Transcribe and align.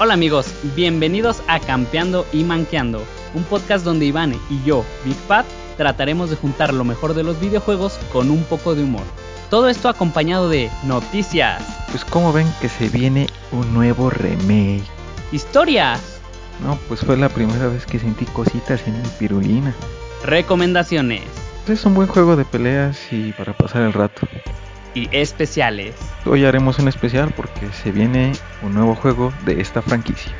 Hola 0.00 0.14
amigos, 0.14 0.54
bienvenidos 0.76 1.42
a 1.48 1.58
Campeando 1.58 2.24
y 2.32 2.44
Manqueando, 2.44 3.02
un 3.34 3.42
podcast 3.42 3.84
donde 3.84 4.06
Iván 4.06 4.32
y 4.48 4.62
yo, 4.64 4.84
Big 5.04 5.16
Pat, 5.26 5.44
trataremos 5.76 6.30
de 6.30 6.36
juntar 6.36 6.72
lo 6.72 6.84
mejor 6.84 7.14
de 7.14 7.24
los 7.24 7.40
videojuegos 7.40 7.98
con 8.12 8.30
un 8.30 8.44
poco 8.44 8.76
de 8.76 8.84
humor. 8.84 9.02
Todo 9.50 9.68
esto 9.68 9.88
acompañado 9.88 10.48
de 10.48 10.70
noticias. 10.84 11.64
Pues 11.90 12.04
como 12.04 12.32
ven 12.32 12.46
que 12.60 12.68
se 12.68 12.88
viene 12.88 13.26
un 13.50 13.74
nuevo 13.74 14.08
remake. 14.08 14.84
Historias. 15.32 16.20
No, 16.62 16.78
pues 16.86 17.00
fue 17.00 17.16
la 17.16 17.28
primera 17.28 17.66
vez 17.66 17.84
que 17.84 17.98
sentí 17.98 18.24
cositas 18.26 18.86
en 18.86 19.02
mi 19.02 19.08
pirulina. 19.18 19.74
Recomendaciones. 20.24 21.24
Es 21.66 21.84
un 21.84 21.94
buen 21.94 22.06
juego 22.06 22.36
de 22.36 22.44
peleas 22.44 22.96
y 23.10 23.32
para 23.32 23.52
pasar 23.52 23.82
el 23.82 23.92
rato 23.92 24.28
y 24.94 25.08
especiales. 25.12 25.94
Hoy 26.24 26.44
haremos 26.44 26.78
un 26.78 26.88
especial 26.88 27.32
porque 27.36 27.70
se 27.72 27.92
viene 27.92 28.32
un 28.62 28.74
nuevo 28.74 28.94
juego 28.94 29.32
de 29.44 29.60
esta 29.60 29.82
franquicia. 29.82 30.32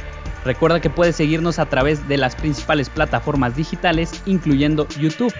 Recuerda 0.44 0.80
que 0.80 0.90
puedes 0.90 1.16
seguirnos 1.16 1.58
a 1.58 1.66
través 1.66 2.06
de 2.08 2.16
las 2.16 2.36
principales 2.36 2.88
plataformas 2.88 3.56
digitales, 3.56 4.22
incluyendo 4.26 4.86
YouTube. 4.98 5.34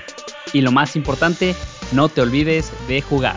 Y 0.52 0.60
lo 0.60 0.72
más 0.72 0.96
importante, 0.96 1.54
no 1.92 2.08
te 2.08 2.20
olvides 2.20 2.72
de 2.88 3.00
jugar. 3.00 3.36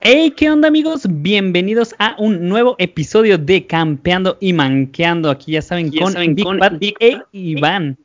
Hey, 0.00 0.32
¿qué 0.36 0.50
onda 0.50 0.68
amigos? 0.68 1.06
Bienvenidos 1.06 1.94
a 1.98 2.14
un 2.18 2.48
nuevo 2.48 2.76
episodio 2.78 3.36
de 3.36 3.66
Campeando 3.66 4.38
y 4.40 4.52
Manqueando. 4.52 5.28
Aquí 5.28 5.52
ya 5.52 5.62
saben, 5.62 5.90
con, 5.90 6.14
Big 6.34 6.44
con 6.44 6.60
e 6.62 7.20
Iván. 7.32 7.98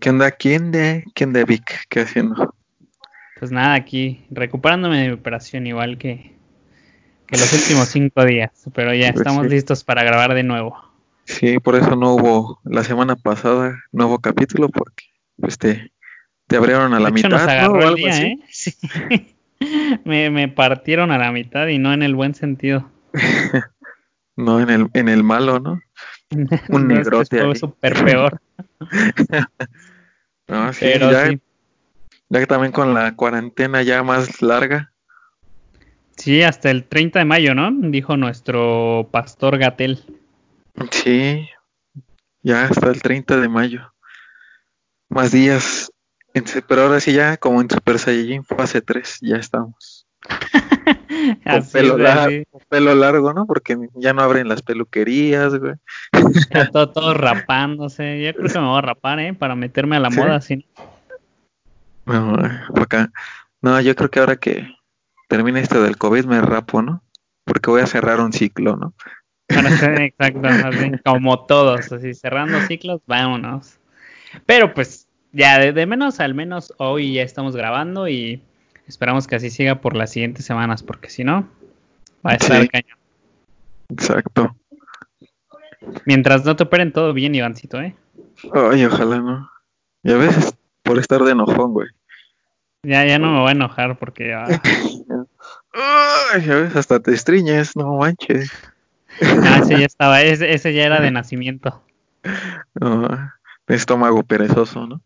¿Qué 0.00 0.10
onda? 0.10 0.30
¿Quién 0.30 0.70
de, 0.70 1.04
quién 1.14 1.32
de 1.32 1.44
Vic? 1.44 1.86
¿Qué 1.88 2.00
haciendo? 2.00 2.54
Pues 3.38 3.50
nada, 3.50 3.74
aquí 3.74 4.24
recuperándome 4.30 5.02
de 5.02 5.08
mi 5.08 5.14
operación 5.14 5.66
igual 5.66 5.98
que, 5.98 6.36
que 7.26 7.36
los 7.36 7.52
últimos 7.52 7.88
cinco 7.88 8.24
días, 8.24 8.50
pero 8.74 8.94
ya 8.94 9.08
pues 9.12 9.26
estamos 9.26 9.46
listos 9.48 9.82
para 9.82 10.04
grabar 10.04 10.34
de 10.34 10.44
nuevo. 10.44 10.76
Sí, 11.24 11.58
por 11.58 11.74
eso 11.74 11.96
no 11.96 12.14
hubo 12.14 12.60
la 12.64 12.84
semana 12.84 13.16
pasada 13.16 13.76
nuevo 13.90 14.20
capítulo 14.20 14.68
porque 14.68 15.04
pues 15.36 15.58
te, 15.58 15.92
te 16.46 16.56
abrieron 16.56 16.94
a 16.94 17.00
la 17.00 17.10
mitad. 17.10 17.30
Nos 17.30 17.42
agarró 17.42 17.88
el 17.88 17.94
día, 17.96 18.22
¿eh? 18.22 18.38
me, 20.04 20.30
me 20.30 20.48
partieron 20.48 21.10
a 21.10 21.18
la 21.18 21.32
mitad 21.32 21.66
y 21.66 21.78
no 21.78 21.92
en 21.92 22.04
el 22.04 22.14
buen 22.14 22.34
sentido. 22.34 22.88
no 24.36 24.60
en 24.60 24.70
el, 24.70 24.88
en 24.94 25.08
el 25.08 25.24
malo, 25.24 25.58
¿no? 25.58 25.80
Un 26.68 26.88
negrote. 26.88 27.42
Fue 27.42 27.56
súper 27.56 28.04
peor. 28.04 28.40
No, 30.48 30.72
sí, 30.72 30.86
ya, 30.98 31.30
ya 32.28 32.40
que 32.40 32.46
también 32.46 32.72
con 32.72 32.94
la 32.94 33.14
cuarentena 33.14 33.82
ya 33.82 34.02
más 34.02 34.42
larga. 34.42 34.92
Sí, 36.16 36.42
hasta 36.42 36.70
el 36.70 36.84
30 36.84 37.20
de 37.20 37.24
mayo, 37.24 37.54
¿no? 37.54 37.70
Dijo 37.72 38.16
nuestro 38.16 39.08
pastor 39.12 39.56
Gatel. 39.58 40.04
Sí, 40.90 41.48
ya 42.42 42.64
hasta 42.64 42.90
el 42.90 43.00
30 43.00 43.36
de 43.36 43.48
mayo. 43.48 43.92
Más 45.08 45.32
días. 45.32 45.92
Pero 46.68 46.82
ahora 46.82 47.00
sí 47.00 47.12
ya 47.12 47.36
como 47.36 47.60
en 47.60 47.70
Super 47.70 47.98
Saiyajin 47.98 48.44
fase 48.44 48.80
3 48.82 49.18
ya 49.22 49.36
estamos. 49.36 49.97
con, 51.44 51.66
pelo 51.72 51.98
largo, 51.98 52.44
pelo 52.68 52.94
largo, 52.94 53.32
¿no? 53.32 53.46
Porque 53.46 53.76
ya 53.94 54.12
no 54.12 54.22
abren 54.22 54.48
las 54.48 54.62
peluquerías, 54.62 55.54
güey. 55.58 55.74
todo, 56.72 56.90
todo 56.90 57.14
rapándose. 57.14 58.22
Yo 58.22 58.34
creo 58.34 58.52
que 58.52 58.58
me 58.58 58.66
voy 58.66 58.78
a 58.78 58.82
rapar, 58.82 59.20
¿eh? 59.20 59.34
Para 59.34 59.54
meterme 59.54 59.96
a 59.96 60.00
la 60.00 60.10
moda, 60.10 60.36
así. 60.36 60.66
No, 62.06 62.34
acá. 62.74 63.10
No, 63.60 63.80
yo 63.80 63.94
creo 63.94 64.10
que 64.10 64.20
ahora 64.20 64.36
que 64.36 64.66
termine 65.28 65.60
esto 65.60 65.82
del 65.82 65.98
COVID 65.98 66.24
me 66.24 66.40
rapo, 66.40 66.82
¿no? 66.82 67.02
Porque 67.44 67.70
voy 67.70 67.82
a 67.82 67.86
cerrar 67.86 68.20
un 68.20 68.32
ciclo, 68.32 68.76
¿no? 68.76 68.94
Exacto, 69.48 70.46
así, 70.46 70.92
como 71.04 71.46
todos, 71.46 71.90
así 71.92 72.14
cerrando 72.14 72.60
ciclos, 72.66 73.00
vámonos. 73.06 73.78
Pero 74.46 74.74
pues 74.74 75.06
ya 75.32 75.58
de, 75.58 75.86
menos 75.86 76.20
al 76.20 76.34
menos 76.34 76.72
hoy 76.78 77.14
ya 77.14 77.22
estamos 77.22 77.56
grabando 77.56 78.08
y 78.08 78.42
esperamos 78.88 79.26
que 79.26 79.36
así 79.36 79.50
siga 79.50 79.80
por 79.80 79.94
las 79.94 80.10
siguientes 80.10 80.44
semanas, 80.44 80.82
porque 80.82 81.10
si 81.10 81.24
no, 81.24 81.48
va 82.26 82.32
a 82.32 82.34
estar 82.34 82.62
sí. 82.62 82.68
cañón. 82.68 82.98
Exacto. 83.90 84.56
Mientras 86.04 86.44
no 86.44 86.56
te 86.56 86.64
operen 86.64 86.92
todo 86.92 87.12
bien, 87.12 87.34
Ivancito, 87.34 87.80
¿eh? 87.80 87.94
Ay, 88.52 88.84
ojalá 88.84 89.18
no. 89.18 89.50
Y 90.02 90.12
a 90.12 90.16
veces 90.16 90.54
por 90.82 90.98
estar 90.98 91.22
de 91.22 91.32
enojón, 91.32 91.72
güey. 91.72 91.88
Ya, 92.82 93.04
ya 93.04 93.18
no 93.18 93.32
me 93.32 93.40
voy 93.40 93.48
a 93.48 93.52
enojar 93.52 93.98
porque... 93.98 94.32
Ah. 94.32 94.46
Ay, 96.32 96.50
a 96.50 96.54
veces 96.54 96.76
hasta 96.76 97.00
te 97.00 97.12
estriñes, 97.12 97.76
no 97.76 97.96
manches. 97.96 98.50
Ah, 99.20 99.60
ese 99.62 99.78
ya 99.78 99.86
estaba, 99.86 100.22
ese, 100.22 100.52
ese 100.52 100.72
ya 100.72 100.84
era 100.84 101.00
de 101.00 101.10
nacimiento. 101.10 101.82
No, 102.74 103.08
estómago 103.66 104.22
perezoso, 104.22 104.86
¿no? 104.86 105.00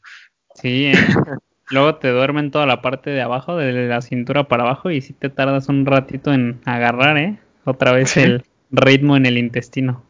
Sí, 0.55 0.87
¿eh? 0.87 0.95
Luego 1.71 1.97
te 1.97 2.09
duermen 2.09 2.51
toda 2.51 2.67
la 2.67 2.83
parte 2.83 3.11
de 3.11 3.23
abajo, 3.23 3.57
de 3.57 3.89
la 3.89 4.03
cintura 4.03 4.49
para 4.49 4.65
abajo, 4.65 4.91
y 4.91 5.01
si 5.01 5.13
te 5.13 5.31
tardas 5.31 5.69
un 5.69 5.87
ratito 5.87 6.33
en 6.33 6.61
agarrar, 6.65 7.17
¿eh? 7.17 7.39
Otra 7.65 7.93
vez 7.93 8.17
el 8.17 8.45
ritmo 8.71 9.17
en 9.17 9.27
el 9.27 9.39
intestino. 9.39 10.03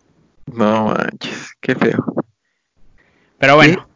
No 0.46 0.86
manches, 0.86 1.52
qué 1.60 1.74
feo. 1.74 2.04
Pero 3.38 3.56
bueno, 3.56 3.88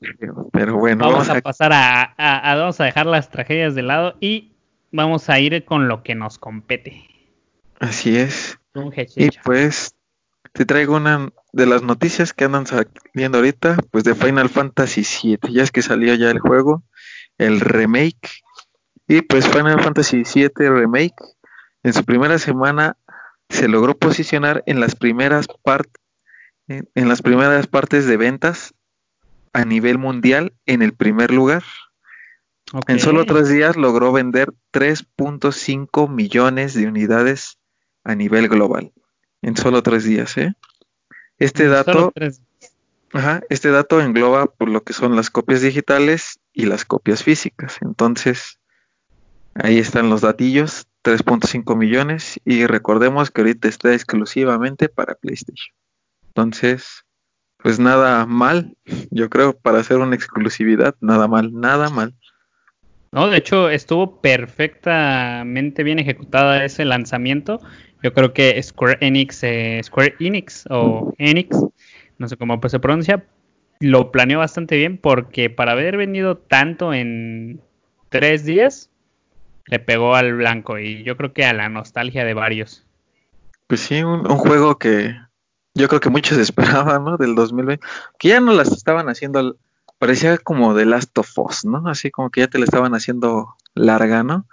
pero 0.52 0.76
bueno 0.76 1.08
vamos, 1.08 1.28
a, 1.28 1.40
pasar 1.40 1.72
a, 1.72 2.14
vamos 2.56 2.80
a 2.80 2.84
dejar 2.84 3.06
las 3.06 3.30
tragedias 3.30 3.76
de 3.76 3.82
lado 3.82 4.16
y 4.20 4.50
vamos 4.90 5.30
a 5.30 5.38
ir 5.38 5.64
con 5.64 5.86
lo 5.86 6.02
que 6.02 6.16
nos 6.16 6.38
compete. 6.38 7.04
Así 7.78 8.16
es. 8.16 8.58
Y 9.14 9.28
pues 9.44 9.94
te 10.52 10.64
traigo 10.64 10.96
una 10.96 11.30
de 11.52 11.66
las 11.66 11.82
noticias 11.82 12.32
que 12.32 12.44
andan 12.44 12.66
saliendo 12.66 13.38
ahorita, 13.38 13.76
pues 13.90 14.02
de 14.04 14.14
Final 14.14 14.48
Fantasy 14.48 15.02
VII. 15.02 15.52
Ya 15.52 15.62
es 15.62 15.70
que 15.70 15.82
salió 15.82 16.14
ya 16.14 16.30
el 16.30 16.40
juego, 16.40 16.82
el 17.38 17.60
remake. 17.60 18.42
Y 19.08 19.22
pues 19.22 19.46
Final 19.48 19.82
Fantasy 19.82 20.22
VII 20.22 20.68
Remake 20.68 21.14
en 21.82 21.92
su 21.92 22.04
primera 22.04 22.38
semana 22.38 22.96
se 23.48 23.68
logró 23.68 23.96
posicionar 23.96 24.62
en 24.66 24.80
las 24.80 24.96
primeras 24.96 25.46
partes 25.62 26.02
en, 26.68 27.08
las 27.08 27.22
primeras 27.22 27.66
partes 27.66 28.06
de 28.06 28.16
ventas 28.16 28.74
a 29.52 29.64
nivel 29.64 29.98
mundial 29.98 30.52
en 30.66 30.82
el 30.82 30.92
primer 30.92 31.30
lugar. 31.30 31.62
En 32.88 32.98
solo 32.98 33.24
tres 33.24 33.48
días 33.48 33.76
logró 33.76 34.12
vender 34.12 34.52
3.5 34.72 36.10
millones 36.10 36.74
de 36.74 36.88
unidades 36.88 37.58
a 38.02 38.14
nivel 38.14 38.48
global. 38.48 38.92
En 39.42 39.56
solo 39.56 39.82
tres 39.82 40.04
días, 40.04 40.36
¿eh? 40.36 40.54
Este 41.38 41.68
dato, 41.68 42.12
ajá, 43.12 43.42
este 43.50 43.70
dato 43.70 44.00
engloba 44.00 44.46
por 44.46 44.68
lo 44.68 44.82
que 44.82 44.92
son 44.92 45.14
las 45.14 45.30
copias 45.30 45.60
digitales 45.60 46.40
y 46.56 46.64
las 46.64 46.86
copias 46.86 47.22
físicas. 47.22 47.78
Entonces, 47.82 48.58
ahí 49.54 49.78
están 49.78 50.08
los 50.08 50.22
datillos, 50.22 50.88
3.5 51.04 51.76
millones 51.76 52.40
y 52.44 52.66
recordemos 52.66 53.30
que 53.30 53.42
ahorita 53.42 53.68
está 53.68 53.92
exclusivamente 53.92 54.88
para 54.88 55.14
PlayStation. 55.14 55.76
Entonces, 56.28 57.04
pues 57.58 57.78
nada 57.78 58.24
mal, 58.24 58.74
yo 59.10 59.28
creo, 59.28 59.52
para 59.52 59.80
hacer 59.80 59.98
una 59.98 60.16
exclusividad, 60.16 60.96
nada 61.00 61.28
mal, 61.28 61.52
nada 61.52 61.90
mal. 61.90 62.14
No, 63.12 63.28
de 63.28 63.36
hecho 63.36 63.68
estuvo 63.68 64.20
perfectamente 64.22 65.82
bien 65.82 65.98
ejecutada 65.98 66.64
ese 66.64 66.86
lanzamiento. 66.86 67.60
Yo 68.02 68.14
creo 68.14 68.32
que 68.32 68.60
Square 68.62 68.98
Enix, 69.02 69.42
eh, 69.42 69.80
Square 69.84 70.16
Enix 70.20 70.64
o 70.70 71.14
Enix, 71.18 71.58
no 72.18 72.28
sé 72.28 72.36
cómo 72.38 72.60
pues 72.60 72.70
se 72.70 72.80
pronuncia, 72.80 73.26
lo 73.80 74.10
planeó 74.10 74.38
bastante 74.38 74.76
bien 74.76 74.98
porque 74.98 75.50
para 75.50 75.72
haber 75.72 75.96
vendido 75.96 76.36
tanto 76.36 76.94
en 76.94 77.60
tres 78.08 78.44
días, 78.44 78.90
le 79.66 79.78
pegó 79.78 80.14
al 80.14 80.34
blanco 80.34 80.78
y 80.78 81.02
yo 81.02 81.16
creo 81.16 81.32
que 81.32 81.44
a 81.44 81.52
la 81.52 81.68
nostalgia 81.68 82.24
de 82.24 82.34
varios. 82.34 82.84
Pues 83.66 83.80
sí, 83.80 84.02
un 84.02 84.24
juego 84.24 84.78
que 84.78 85.14
yo 85.76 85.88
creo 85.88 86.00
que 86.00 86.10
muchos 86.10 86.38
esperaban, 86.38 87.04
¿no? 87.04 87.16
Del 87.16 87.34
2020, 87.34 87.86
que 88.18 88.28
ya 88.28 88.40
no 88.40 88.52
las 88.52 88.72
estaban 88.72 89.08
haciendo, 89.08 89.56
parecía 89.98 90.38
como 90.38 90.74
de 90.74 90.86
Last 90.86 91.16
of 91.18 91.38
Us, 91.38 91.64
¿no? 91.64 91.86
Así 91.88 92.10
como 92.10 92.30
que 92.30 92.40
ya 92.40 92.48
te 92.48 92.58
la 92.58 92.64
estaban 92.64 92.94
haciendo 92.94 93.54
larga, 93.74 94.22
¿no? 94.24 94.46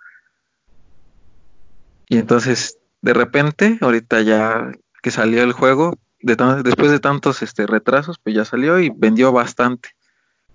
Y 2.10 2.18
entonces, 2.18 2.78
de 3.02 3.14
repente, 3.14 3.78
ahorita 3.81 4.22
ya 4.22 4.72
que 5.02 5.12
salió 5.12 5.44
el 5.44 5.54
juego, 5.54 5.98
de 6.24 6.36
después 6.64 6.90
de 6.90 7.00
tantos 7.00 7.42
este, 7.42 7.68
retrasos, 7.68 8.18
pues 8.18 8.36
ya 8.36 8.46
salió 8.46 8.80
y 8.80 8.90
vendió 8.90 9.31
bastante. 9.31 9.90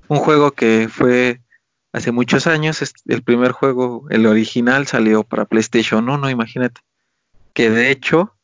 Un 0.09 0.19
juego 0.19 0.53
que 0.53 0.89
fue 0.91 1.43
hace 1.93 2.11
muchos 2.11 2.47
años, 2.47 2.83
el 3.07 3.23
primer 3.23 3.53
juego, 3.53 4.07
el 4.11 4.27
original, 4.27 4.87
salió 4.87 5.23
para 5.25 5.45
PlayStation 5.45 6.09
1, 6.09 6.31
imagínate. 6.31 6.81
Que 7.53 7.71
de 7.71 7.91
hecho, 7.91 8.35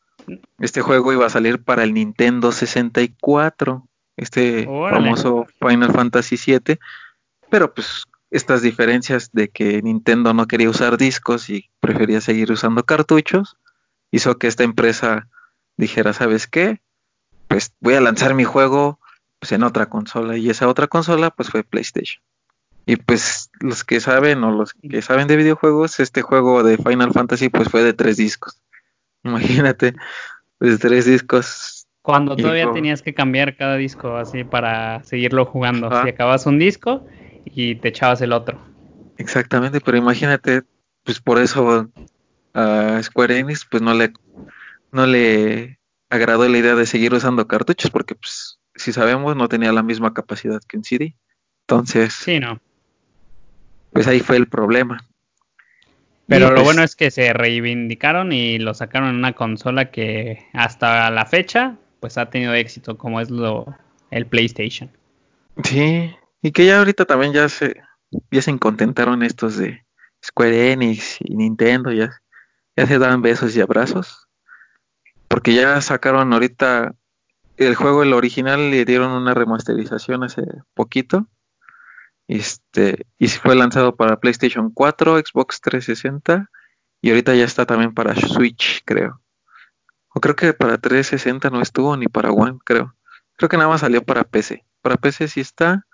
este 0.59 0.81
juego 0.81 1.13
iba 1.13 1.25
a 1.25 1.31
salir 1.31 1.63
para 1.63 1.83
el 1.83 1.93
Nintendo 1.93 2.51
64, 2.51 3.87
este 4.17 4.65
famoso 4.65 5.45
Final 5.59 5.91
Fantasy 5.91 6.37
VII, 6.37 6.77
pero 7.49 7.73
pues 7.73 8.05
estas 8.31 8.61
diferencias 8.61 9.31
de 9.31 9.49
que 9.49 9.81
Nintendo 9.81 10.33
no 10.33 10.47
quería 10.47 10.69
usar 10.69 10.97
discos 10.97 11.49
y 11.49 11.69
prefería 11.79 12.21
seguir 12.21 12.51
usando 12.51 12.83
cartuchos, 12.83 13.57
hizo 14.11 14.37
que 14.37 14.47
esta 14.47 14.63
empresa 14.63 15.27
dijera, 15.77 16.13
¿sabes 16.13 16.47
qué? 16.47 16.81
Pues 17.47 17.73
voy 17.79 17.95
a 17.95 18.01
lanzar 18.01 18.33
mi 18.33 18.43
juego 18.43 18.99
pues, 19.39 19.51
en 19.51 19.63
otra 19.63 19.87
consola 19.87 20.37
y 20.37 20.49
esa 20.49 20.67
otra 20.67 20.87
consola 20.87 21.29
pues 21.29 21.49
fue 21.49 21.63
PlayStation. 21.63 22.23
Y 22.87 22.97
pues 22.97 23.49
los 23.59 23.83
que 23.83 23.99
saben 23.99 24.43
o 24.43 24.51
los 24.51 24.73
que 24.73 25.01
saben 25.01 25.27
de 25.27 25.37
videojuegos, 25.37 25.99
este 25.99 26.21
juego 26.21 26.63
de 26.63 26.77
Final 26.77 27.11
Fantasy 27.11 27.49
pues 27.49 27.69
fue 27.69 27.83
de 27.83 27.93
tres 27.93 28.17
discos. 28.17 28.61
Imagínate, 29.23 29.93
de 30.59 30.77
tres 30.77 31.05
discos. 31.05 31.87
Cuando 32.01 32.35
todavía 32.35 32.71
tenías 32.71 33.01
que 33.01 33.15
cambiar 33.15 33.55
cada 33.55 33.75
disco 33.77 34.15
así 34.15 34.43
para 34.43 35.03
seguirlo 35.03 35.45
jugando. 35.45 35.89
Si 36.03 36.09
acabas 36.09 36.45
un 36.45 36.59
disco 36.59 37.05
y 37.45 37.75
te 37.75 37.89
echabas 37.89 38.21
el 38.21 38.33
otro. 38.33 38.59
Exactamente, 39.17 39.81
pero 39.81 39.97
imagínate, 39.97 40.63
pues 41.03 41.19
por 41.19 41.39
eso 41.39 41.89
a 42.53 42.99
Square 43.01 43.39
Enix 43.39 43.65
pues 43.69 43.81
no 43.81 43.93
le 43.93 44.13
no 44.91 45.05
le 45.05 45.79
agradó 46.09 46.47
la 46.47 46.57
idea 46.57 46.75
de 46.75 46.85
seguir 46.85 47.13
usando 47.13 47.47
cartuchos 47.47 47.91
porque 47.91 48.15
pues 48.15 48.59
si 48.75 48.93
sabemos 48.93 49.35
no 49.35 49.47
tenía 49.49 49.71
la 49.71 49.83
misma 49.83 50.13
capacidad 50.13 50.61
que 50.67 50.77
un 50.77 50.83
CD. 50.83 51.15
Entonces, 51.67 52.13
sí, 52.13 52.39
no. 52.39 52.59
Pues 53.91 54.07
ahí 54.07 54.19
fue 54.19 54.37
el 54.37 54.47
problema. 54.47 55.03
Pero 56.27 56.49
lo 56.49 56.55
pues 56.55 56.65
bueno 56.65 56.83
es 56.83 56.95
que 56.95 57.11
se 57.11 57.33
reivindicaron 57.33 58.31
y 58.31 58.57
lo 58.57 58.73
sacaron 58.73 59.09
en 59.09 59.15
una 59.15 59.33
consola 59.33 59.91
que 59.91 60.47
hasta 60.53 61.09
la 61.11 61.25
fecha 61.25 61.77
pues 61.99 62.17
ha 62.17 62.29
tenido 62.29 62.53
éxito 62.53 62.97
como 62.97 63.21
es 63.21 63.29
lo 63.29 63.75
el 64.11 64.25
PlayStation. 64.25 64.89
Sí, 65.63 66.13
y 66.41 66.51
que 66.51 66.65
ya 66.65 66.79
ahorita 66.79 67.05
también 67.05 67.33
ya 67.33 67.47
se 67.49 67.81
ya 68.31 68.41
se 68.41 68.57
contentaron 68.57 69.23
estos 69.23 69.57
de 69.57 69.85
Square 70.23 70.71
Enix 70.71 71.17
y 71.21 71.35
Nintendo, 71.35 71.91
ya, 71.91 72.21
ya 72.75 72.87
se 72.87 72.97
dan 72.97 73.21
besos 73.21 73.55
y 73.55 73.61
abrazos. 73.61 74.24
Porque 75.35 75.53
ya 75.53 75.81
sacaron 75.81 76.31
ahorita 76.31 76.95
el 77.57 77.75
juego, 77.75 78.03
el 78.03 78.13
original, 78.13 78.71
le 78.71 78.85
dieron 78.85 79.11
una 79.11 79.33
remasterización 79.33 80.23
hace 80.23 80.43
poquito. 80.73 81.27
Este, 82.29 83.05
y 83.19 83.27
fue 83.27 83.53
lanzado 83.53 83.97
para 83.97 84.21
PlayStation 84.21 84.71
4, 84.71 85.19
Xbox 85.19 85.59
360 85.59 86.49
y 87.01 87.09
ahorita 87.09 87.35
ya 87.35 87.43
está 87.43 87.65
también 87.65 87.93
para 87.93 88.15
Switch, 88.15 88.81
creo. 88.85 89.19
O 90.07 90.21
creo 90.21 90.37
que 90.37 90.53
para 90.53 90.77
360 90.77 91.49
no 91.49 91.59
estuvo 91.59 91.97
ni 91.97 92.07
para 92.07 92.31
One, 92.31 92.59
creo. 92.63 92.95
Creo 93.35 93.49
que 93.49 93.57
nada 93.57 93.67
más 93.67 93.81
salió 93.81 94.05
para 94.05 94.23
PC. 94.23 94.63
Para 94.81 94.95
PC 94.95 95.27
sí 95.27 95.41
está, 95.41 95.85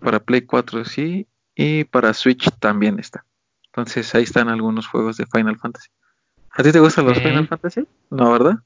para 0.00 0.18
Play 0.18 0.40
4 0.40 0.84
sí 0.84 1.28
y 1.54 1.84
para 1.84 2.12
Switch 2.12 2.50
también 2.58 2.98
está. 2.98 3.24
Entonces 3.66 4.12
ahí 4.16 4.24
están 4.24 4.48
algunos 4.48 4.88
juegos 4.88 5.16
de 5.16 5.26
Final 5.26 5.60
Fantasy. 5.60 5.90
¿A 6.50 6.64
ti 6.64 6.72
te 6.72 6.80
gustan 6.80 7.06
los 7.06 7.20
Final 7.20 7.46
Fantasy? 7.46 7.86
No, 8.10 8.32
¿verdad? 8.32 8.58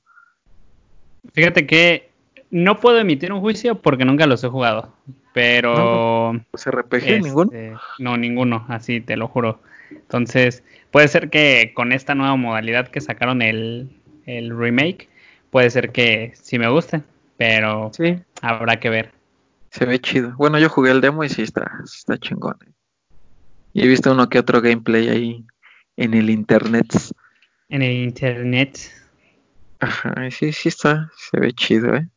Fíjate 1.33 1.67
que 1.67 2.11
no 2.51 2.81
puedo 2.81 2.99
emitir 2.99 3.33
un 3.33 3.41
juicio 3.41 3.81
porque 3.81 4.05
nunca 4.05 4.27
los 4.27 4.45
he 4.45 4.49
jugado. 4.49 4.95
Pero. 5.33 6.33
No, 6.33 6.45
¿Se 6.55 6.71
RPG 6.71 6.95
este, 6.95 7.21
ninguno? 7.21 7.51
No, 7.99 8.17
ninguno, 8.17 8.65
así 8.69 9.01
te 9.01 9.17
lo 9.17 9.29
juro. 9.29 9.61
Entonces, 9.91 10.63
puede 10.91 11.09
ser 11.09 11.31
que 11.31 11.73
con 11.75 11.93
esta 11.93 12.15
nueva 12.15 12.37
modalidad 12.37 12.89
que 12.89 13.01
sacaron 13.01 13.43
el, 13.43 13.91
el 14.27 14.57
remake, 14.57 15.09
puede 15.51 15.71
ser 15.71 15.91
que 15.91 16.33
sí 16.35 16.59
me 16.59 16.69
guste, 16.69 17.03
pero 17.37 17.91
sí. 17.93 18.19
habrá 18.43 18.79
que 18.79 18.91
ver. 18.91 19.13
Se 19.71 19.87
ve 19.87 19.99
chido. 19.99 20.35
Bueno, 20.37 20.59
yo 20.59 20.69
jugué 20.69 20.93
el 20.93 21.01
demo 21.01 21.25
y 21.25 21.29
sí 21.29 21.43
está, 21.43 21.71
está 21.85 22.17
chingón. 22.17 22.57
Eh. 22.65 22.71
Y 23.73 23.83
he 23.83 23.89
visto 23.89 24.13
uno 24.13 24.29
que 24.29 24.39
otro 24.39 24.61
gameplay 24.61 25.09
ahí 25.09 25.45
en 25.97 26.15
el 26.15 26.31
internet. 26.31 26.87
En 27.69 27.83
el 27.83 28.05
internet. 28.05 28.79
Ajá, 29.81 30.31
sí, 30.31 30.53
sí 30.53 30.69
está, 30.69 31.11
se 31.17 31.41
ve 31.41 31.53
chido, 31.53 31.95
eh. 31.95 32.09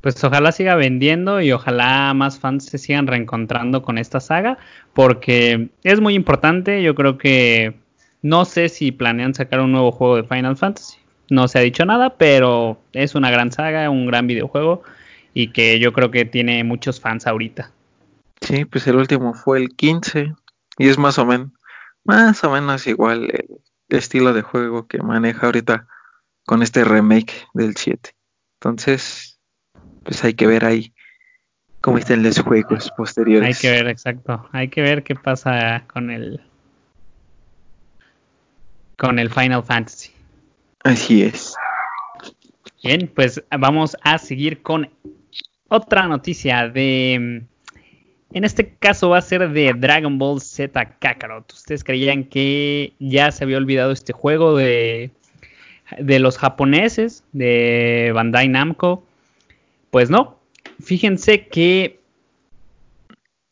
Pues 0.00 0.22
ojalá 0.24 0.50
siga 0.52 0.76
vendiendo 0.76 1.42
y 1.42 1.52
ojalá 1.52 2.14
más 2.14 2.38
fans 2.38 2.64
se 2.64 2.78
sigan 2.78 3.06
reencontrando 3.06 3.82
con 3.82 3.98
esta 3.98 4.18
saga, 4.20 4.56
porque 4.94 5.68
es 5.82 6.00
muy 6.00 6.14
importante. 6.14 6.82
Yo 6.82 6.94
creo 6.94 7.18
que 7.18 7.74
no 8.22 8.46
sé 8.46 8.70
si 8.70 8.92
planean 8.92 9.34
sacar 9.34 9.60
un 9.60 9.72
nuevo 9.72 9.92
juego 9.92 10.16
de 10.16 10.24
Final 10.24 10.56
Fantasy. 10.56 10.98
No 11.28 11.48
se 11.48 11.58
ha 11.58 11.62
dicho 11.62 11.84
nada, 11.84 12.16
pero 12.16 12.80
es 12.92 13.14
una 13.14 13.30
gran 13.30 13.52
saga, 13.52 13.90
un 13.90 14.06
gran 14.06 14.26
videojuego 14.26 14.82
y 15.34 15.48
que 15.48 15.78
yo 15.78 15.92
creo 15.92 16.10
que 16.10 16.24
tiene 16.24 16.64
muchos 16.64 16.98
fans 16.98 17.26
ahorita. 17.26 17.70
Sí, 18.40 18.64
pues 18.64 18.86
el 18.86 18.96
último 18.96 19.34
fue 19.34 19.58
el 19.58 19.68
15 19.68 20.32
y 20.78 20.88
es 20.88 20.98
más 20.98 21.18
o 21.18 21.26
menos 21.26 21.50
más 22.04 22.42
o 22.44 22.50
menos 22.50 22.86
igual 22.86 23.30
el 23.30 23.60
estilo 23.88 24.32
de 24.32 24.42
juego 24.42 24.86
que 24.86 25.02
maneja 25.02 25.46
ahorita 25.46 25.86
con 26.50 26.64
este 26.64 26.82
remake 26.82 27.32
del 27.54 27.76
7. 27.76 28.10
Entonces, 28.58 29.38
pues 30.02 30.24
hay 30.24 30.34
que 30.34 30.48
ver 30.48 30.64
ahí 30.64 30.92
cómo 31.80 31.96
están 31.96 32.24
los 32.24 32.40
juegos 32.40 32.90
posteriores. 32.96 33.56
Hay 33.56 33.60
que 33.62 33.70
ver, 33.70 33.86
exacto. 33.86 34.48
Hay 34.50 34.66
que 34.66 34.80
ver 34.80 35.04
qué 35.04 35.14
pasa 35.14 35.84
con 35.86 36.10
el 36.10 36.40
con 38.98 39.20
el 39.20 39.30
Final 39.30 39.62
Fantasy. 39.62 40.10
Así 40.82 41.22
es. 41.22 41.54
Bien, 42.82 43.08
pues 43.14 43.40
vamos 43.56 43.96
a 44.02 44.18
seguir 44.18 44.60
con 44.60 44.90
otra 45.68 46.08
noticia 46.08 46.68
de 46.68 47.14
en 48.32 48.44
este 48.44 48.74
caso 48.74 49.10
va 49.10 49.18
a 49.18 49.22
ser 49.22 49.48
de 49.50 49.72
Dragon 49.72 50.18
Ball 50.18 50.40
Z 50.40 50.98
Kakarot. 50.98 51.52
Ustedes 51.52 51.84
creían 51.84 52.24
que 52.24 52.94
ya 52.98 53.30
se 53.30 53.44
había 53.44 53.56
olvidado 53.56 53.92
este 53.92 54.12
juego 54.12 54.56
de 54.56 55.12
de 55.98 56.18
los 56.18 56.38
japoneses 56.38 57.24
de 57.32 58.12
Bandai 58.14 58.48
Namco 58.48 59.04
pues 59.90 60.08
no, 60.08 60.38
fíjense 60.80 61.48
que 61.48 61.98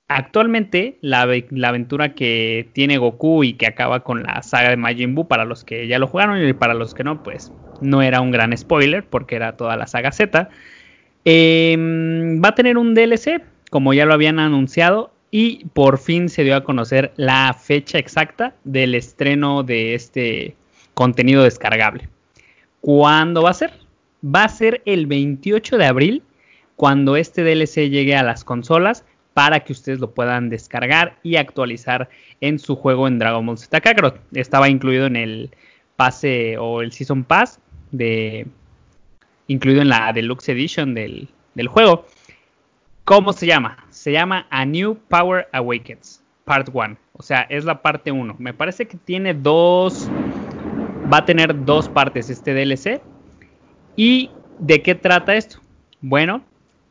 actualmente 0.06 0.96
la, 1.00 1.22
aventura 1.22 2.14
que 2.14 2.68
tiene 2.72 2.96
Goku 2.96 3.44
y 3.44 3.54
que 3.54 3.66
acaba 3.66 4.00
con 4.00 4.22
la 4.22 4.42
saga 4.42 4.70
de 4.70 4.76
Majin 4.76 5.14
Buu, 5.14 5.26
para 5.26 5.44
los 5.44 5.64
que 5.64 5.86
ya 5.86 5.98
lo 5.98 6.06
jugaron 6.06 6.46
y 6.46 6.52
para 6.52 6.74
los 6.74 6.94
que 6.94 7.04
no, 7.04 7.22
pues 7.22 7.52
no 7.80 8.02
era 8.02 8.20
un 8.20 8.30
gran 8.30 8.56
spoiler 8.56 9.04
porque 9.04 9.36
era 9.36 9.56
toda 9.56 9.76
la 9.76 9.86
saga 9.86 10.12
Z. 10.12 10.48
Em, 11.24 12.42
va 12.42 12.50
a 12.50 12.54
tener 12.54 12.78
un 12.78 12.94
DLC, 12.94 13.42
como 13.70 13.92
ya 13.92 14.06
lo 14.06 14.14
habían 14.14 14.38
anunciado, 14.38 15.12
y 15.30 15.66
por 15.74 15.98
fin 15.98 16.28
se 16.30 16.44
dio 16.44 16.56
a 16.56 16.64
conocer 16.64 17.12
la 17.16 17.52
fecha 17.52 17.98
exacta 17.98 18.54
del 18.64 18.94
estreno 18.94 19.62
de 19.62 19.94
este 19.94 20.56
contenido 20.94 21.42
descargable. 21.42 22.08
¿Cuándo 22.80 23.42
va 23.42 23.50
a 23.50 23.54
ser? 23.54 23.72
Va 24.24 24.44
a 24.44 24.48
ser 24.48 24.82
el 24.84 25.06
28 25.06 25.78
de 25.78 25.86
abril 25.86 26.22
cuando 26.76 27.16
este 27.16 27.42
DLC 27.42 27.90
llegue 27.90 28.16
a 28.16 28.22
las 28.22 28.44
consolas 28.44 29.04
para 29.34 29.60
que 29.60 29.72
ustedes 29.72 30.00
lo 30.00 30.12
puedan 30.12 30.50
descargar 30.50 31.18
y 31.22 31.36
actualizar 31.36 32.08
en 32.40 32.58
su 32.58 32.76
juego 32.76 33.06
en 33.06 33.18
Dragon 33.18 33.46
Ball 33.46 33.58
Z 33.58 33.80
Kakarot. 33.80 34.20
Estaba 34.32 34.68
incluido 34.68 35.06
en 35.06 35.16
el 35.16 35.50
pase 35.96 36.58
o 36.58 36.80
el 36.80 36.92
Season 36.92 37.24
Pass 37.24 37.60
de 37.90 38.46
incluido 39.48 39.82
en 39.82 39.88
la 39.88 40.12
Deluxe 40.12 40.50
Edition 40.50 40.94
del, 40.94 41.28
del 41.54 41.68
juego. 41.68 42.06
¿Cómo 43.04 43.32
se 43.32 43.46
llama? 43.46 43.86
Se 43.90 44.12
llama 44.12 44.46
A 44.50 44.64
New 44.64 44.98
Power 45.08 45.48
Awakens, 45.52 46.22
Part 46.44 46.68
1. 46.72 46.96
O 47.14 47.22
sea, 47.22 47.40
es 47.48 47.64
la 47.64 47.80
parte 47.80 48.12
1. 48.12 48.36
Me 48.38 48.52
parece 48.54 48.86
que 48.86 48.96
tiene 48.96 49.34
dos. 49.34 50.10
Va 51.12 51.18
a 51.18 51.24
tener 51.24 51.64
dos 51.64 51.88
partes 51.88 52.30
este 52.30 52.54
DLC. 52.54 53.00
¿Y 53.96 54.30
de 54.58 54.82
qué 54.82 54.94
trata 54.94 55.34
esto? 55.36 55.60
Bueno, 56.00 56.42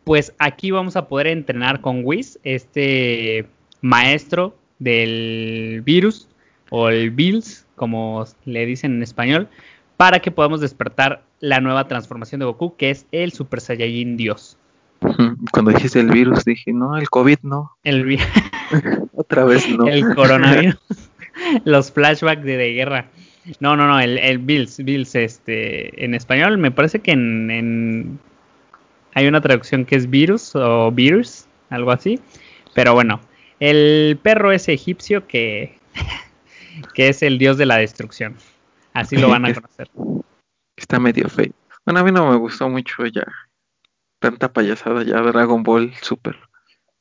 pues 0.03 0.33
aquí 0.39 0.71
vamos 0.71 0.95
a 0.95 1.07
poder 1.07 1.27
entrenar 1.27 1.81
con 1.81 2.01
Whis, 2.03 2.39
este 2.43 3.47
maestro 3.81 4.55
del 4.79 5.81
virus 5.86 6.27
o 6.69 6.89
el 6.89 7.12
Bills, 7.12 7.65
como 7.75 8.25
le 8.45 8.65
dicen 8.65 8.95
en 8.95 9.03
español, 9.03 9.47
para 9.95 10.19
que 10.19 10.31
podamos 10.31 10.62
despertar 10.62 11.24
la 11.39 11.59
nueva 11.59 11.88
transformación 11.88 12.39
de 12.39 12.45
Goku, 12.45 12.75
que 12.75 12.89
es 12.89 13.05
el 13.12 13.31
Super 13.31 13.62
Saiyajin 13.62 14.17
Dios. 14.17 14.57
Cuando 15.51 15.71
dijiste 15.71 16.00
el 16.00 16.09
virus, 16.09 16.43
dije, 16.45 16.74
no, 16.74 16.97
el 16.97 17.09
COVID 17.09 17.39
no. 17.43 17.77
El 17.83 18.03
virus. 18.03 18.27
Otra 19.13 19.45
vez 19.45 19.67
no. 19.69 19.88
El 19.88 20.15
coronavirus. 20.15 20.77
Los 21.65 21.91
flashbacks 21.91 22.43
de, 22.43 22.74
guerra. 22.74 23.09
No, 23.60 23.75
no, 23.75 23.88
no, 23.88 24.00
el, 24.00 24.18
el 24.18 24.39
Bills, 24.39 24.84
Bills, 24.84 25.16
este, 25.16 26.04
en 26.04 26.13
español, 26.13 26.58
me 26.58 26.72
parece 26.72 27.00
que 27.00 27.12
en 27.12 28.20
hay 29.18 29.27
una 29.27 29.42
traducción 29.42 29.84
que 29.84 29.96
es 29.96 30.08
virus 30.12 30.56
o 30.56 30.92
virus, 30.92 31.48
algo 31.72 31.89
así. 31.89 32.20
Pero 32.75 32.94
bueno, 32.94 33.20
el 33.60 34.20
perro 34.22 34.51
es 34.51 34.70
egipcio 34.70 35.25
que, 35.25 35.80
que 36.94 37.10
es 37.10 37.24
el 37.24 37.39
dios 37.39 37.58
de 37.58 37.66
la 37.66 37.77
destrucción. 37.77 38.36
Así 38.94 39.18
lo 39.18 39.30
van 39.30 39.46
a 39.46 39.54
conocer. 39.56 39.89
Está 40.75 41.00
medio 41.00 41.27
feo. 41.30 41.51
Bueno, 41.84 42.01
a 42.01 42.04
mí 42.04 42.12
no 42.12 42.30
me 42.30 42.36
gustó 42.36 42.70
mucho 42.70 43.08
ya 43.08 43.25
tanta 44.20 44.54
payasada 44.54 45.01
ya 45.01 45.20
Dragon 45.20 45.63
Ball 45.63 45.92
Super. 46.04 46.38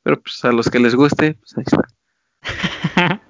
Pero 0.01 0.19
pues 0.19 0.43
a 0.43 0.51
los 0.51 0.71
que 0.71 0.79
les 0.79 0.95
guste, 0.95 1.35
pues 1.35 1.55
ahí 1.55 1.65
está. 1.67 3.21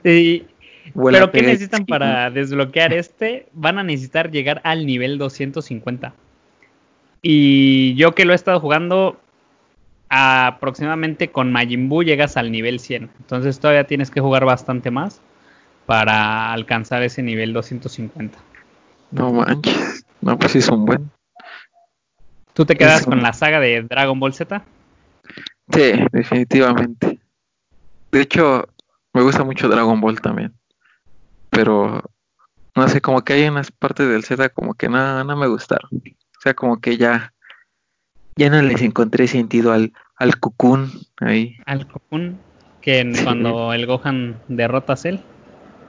y 0.08 0.46
Pero 0.94 1.30
¿qué 1.30 1.42
necesitan 1.42 1.86
para 1.86 2.30
desbloquear 2.30 2.92
este? 2.92 3.48
Van 3.52 3.78
a 3.78 3.82
necesitar 3.84 4.30
llegar 4.30 4.60
al 4.64 4.86
nivel 4.86 5.18
250. 5.18 6.14
Y 7.22 7.94
yo 7.94 8.14
que 8.14 8.24
lo 8.24 8.32
he 8.32 8.36
estado 8.36 8.60
jugando, 8.60 9.18
aproximadamente 10.08 11.30
con 11.30 11.52
Majin 11.52 11.88
Buu 11.88 12.02
llegas 12.02 12.36
al 12.36 12.52
nivel 12.52 12.80
100. 12.80 13.10
Entonces 13.18 13.58
todavía 13.58 13.84
tienes 13.84 14.10
que 14.10 14.20
jugar 14.20 14.44
bastante 14.44 14.90
más 14.90 15.20
para 15.86 16.52
alcanzar 16.52 17.02
ese 17.02 17.22
nivel 17.22 17.52
250. 17.52 18.38
No 19.10 19.32
manches. 19.32 20.04
No, 20.20 20.38
pues 20.38 20.52
sí 20.52 20.60
son 20.60 20.84
buen. 20.84 21.10
¿Tú 22.52 22.64
te 22.64 22.76
quedas 22.76 23.04
con 23.04 23.22
la 23.22 23.32
saga 23.32 23.60
de 23.60 23.82
Dragon 23.82 24.18
Ball 24.18 24.34
Z? 24.34 24.64
Sí, 25.72 25.92
definitivamente. 26.12 27.18
De 28.10 28.20
hecho, 28.20 28.68
me 29.12 29.22
gusta 29.22 29.44
mucho 29.44 29.68
Dragon 29.68 30.00
Ball 30.00 30.20
también. 30.20 30.54
Pero 31.50 32.02
no 32.74 32.88
sé, 32.88 33.00
como 33.00 33.22
que 33.22 33.34
hay 33.34 33.48
unas 33.48 33.70
partes 33.70 34.08
del 34.08 34.24
Z 34.24 34.48
como 34.50 34.74
que 34.74 34.88
nada, 34.88 35.24
no, 35.24 35.36
me 35.36 35.46
gustaron. 35.46 35.90
O 35.92 36.40
sea, 36.40 36.54
como 36.54 36.80
que 36.80 36.96
ya 36.96 37.32
ya 38.36 38.50
no 38.50 38.60
les 38.60 38.82
encontré 38.82 39.26
sentido 39.26 39.72
al 39.72 39.92
al 40.16 40.38
Cocoon 40.38 40.90
ahí. 41.20 41.56
Al 41.66 41.86
Cocoon 41.86 42.38
que 42.80 43.12
cuando 43.24 43.72
el 43.72 43.86
Gohan 43.86 44.40
derrota 44.48 44.92
a 44.92 44.96
Cell. 44.96 45.18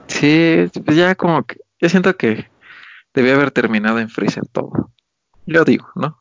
Sí, 0.08 0.66
pues 0.84 0.96
ya 0.96 1.14
como 1.14 1.44
que 1.44 1.60
yo 1.80 1.88
siento 1.88 2.16
que 2.16 2.50
debía 3.14 3.34
haber 3.34 3.50
terminado 3.50 3.98
en 3.98 4.08
Freezer 4.08 4.46
todo. 4.46 4.90
Yo 5.46 5.64
digo, 5.64 5.88
¿no? 5.94 6.20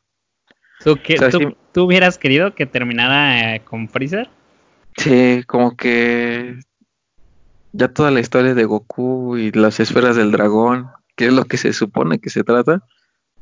¿Tú, 0.83 0.97
que, 1.01 1.17
tú, 1.73 1.83
hubieras 1.83 2.17
querido 2.17 2.53
que 2.53 2.65
terminara 2.65 3.55
eh, 3.55 3.61
con 3.61 3.89
Freezer? 3.89 4.29
Sí, 4.97 5.43
como 5.47 5.75
que 5.75 6.59
ya 7.77 7.87
toda 7.89 8.09
la 8.09 8.19
historia 8.19 8.55
de 8.55 8.65
Goku 8.65 9.37
y 9.37 9.51
las 9.51 9.79
esferas 9.79 10.15
del 10.15 10.31
dragón, 10.31 10.89
que 11.15 11.27
es 11.27 11.33
lo 11.33 11.45
que 11.45 11.57
se 11.57 11.73
supone 11.73 12.17
que 12.17 12.31
se 12.31 12.43
trata, 12.43 12.81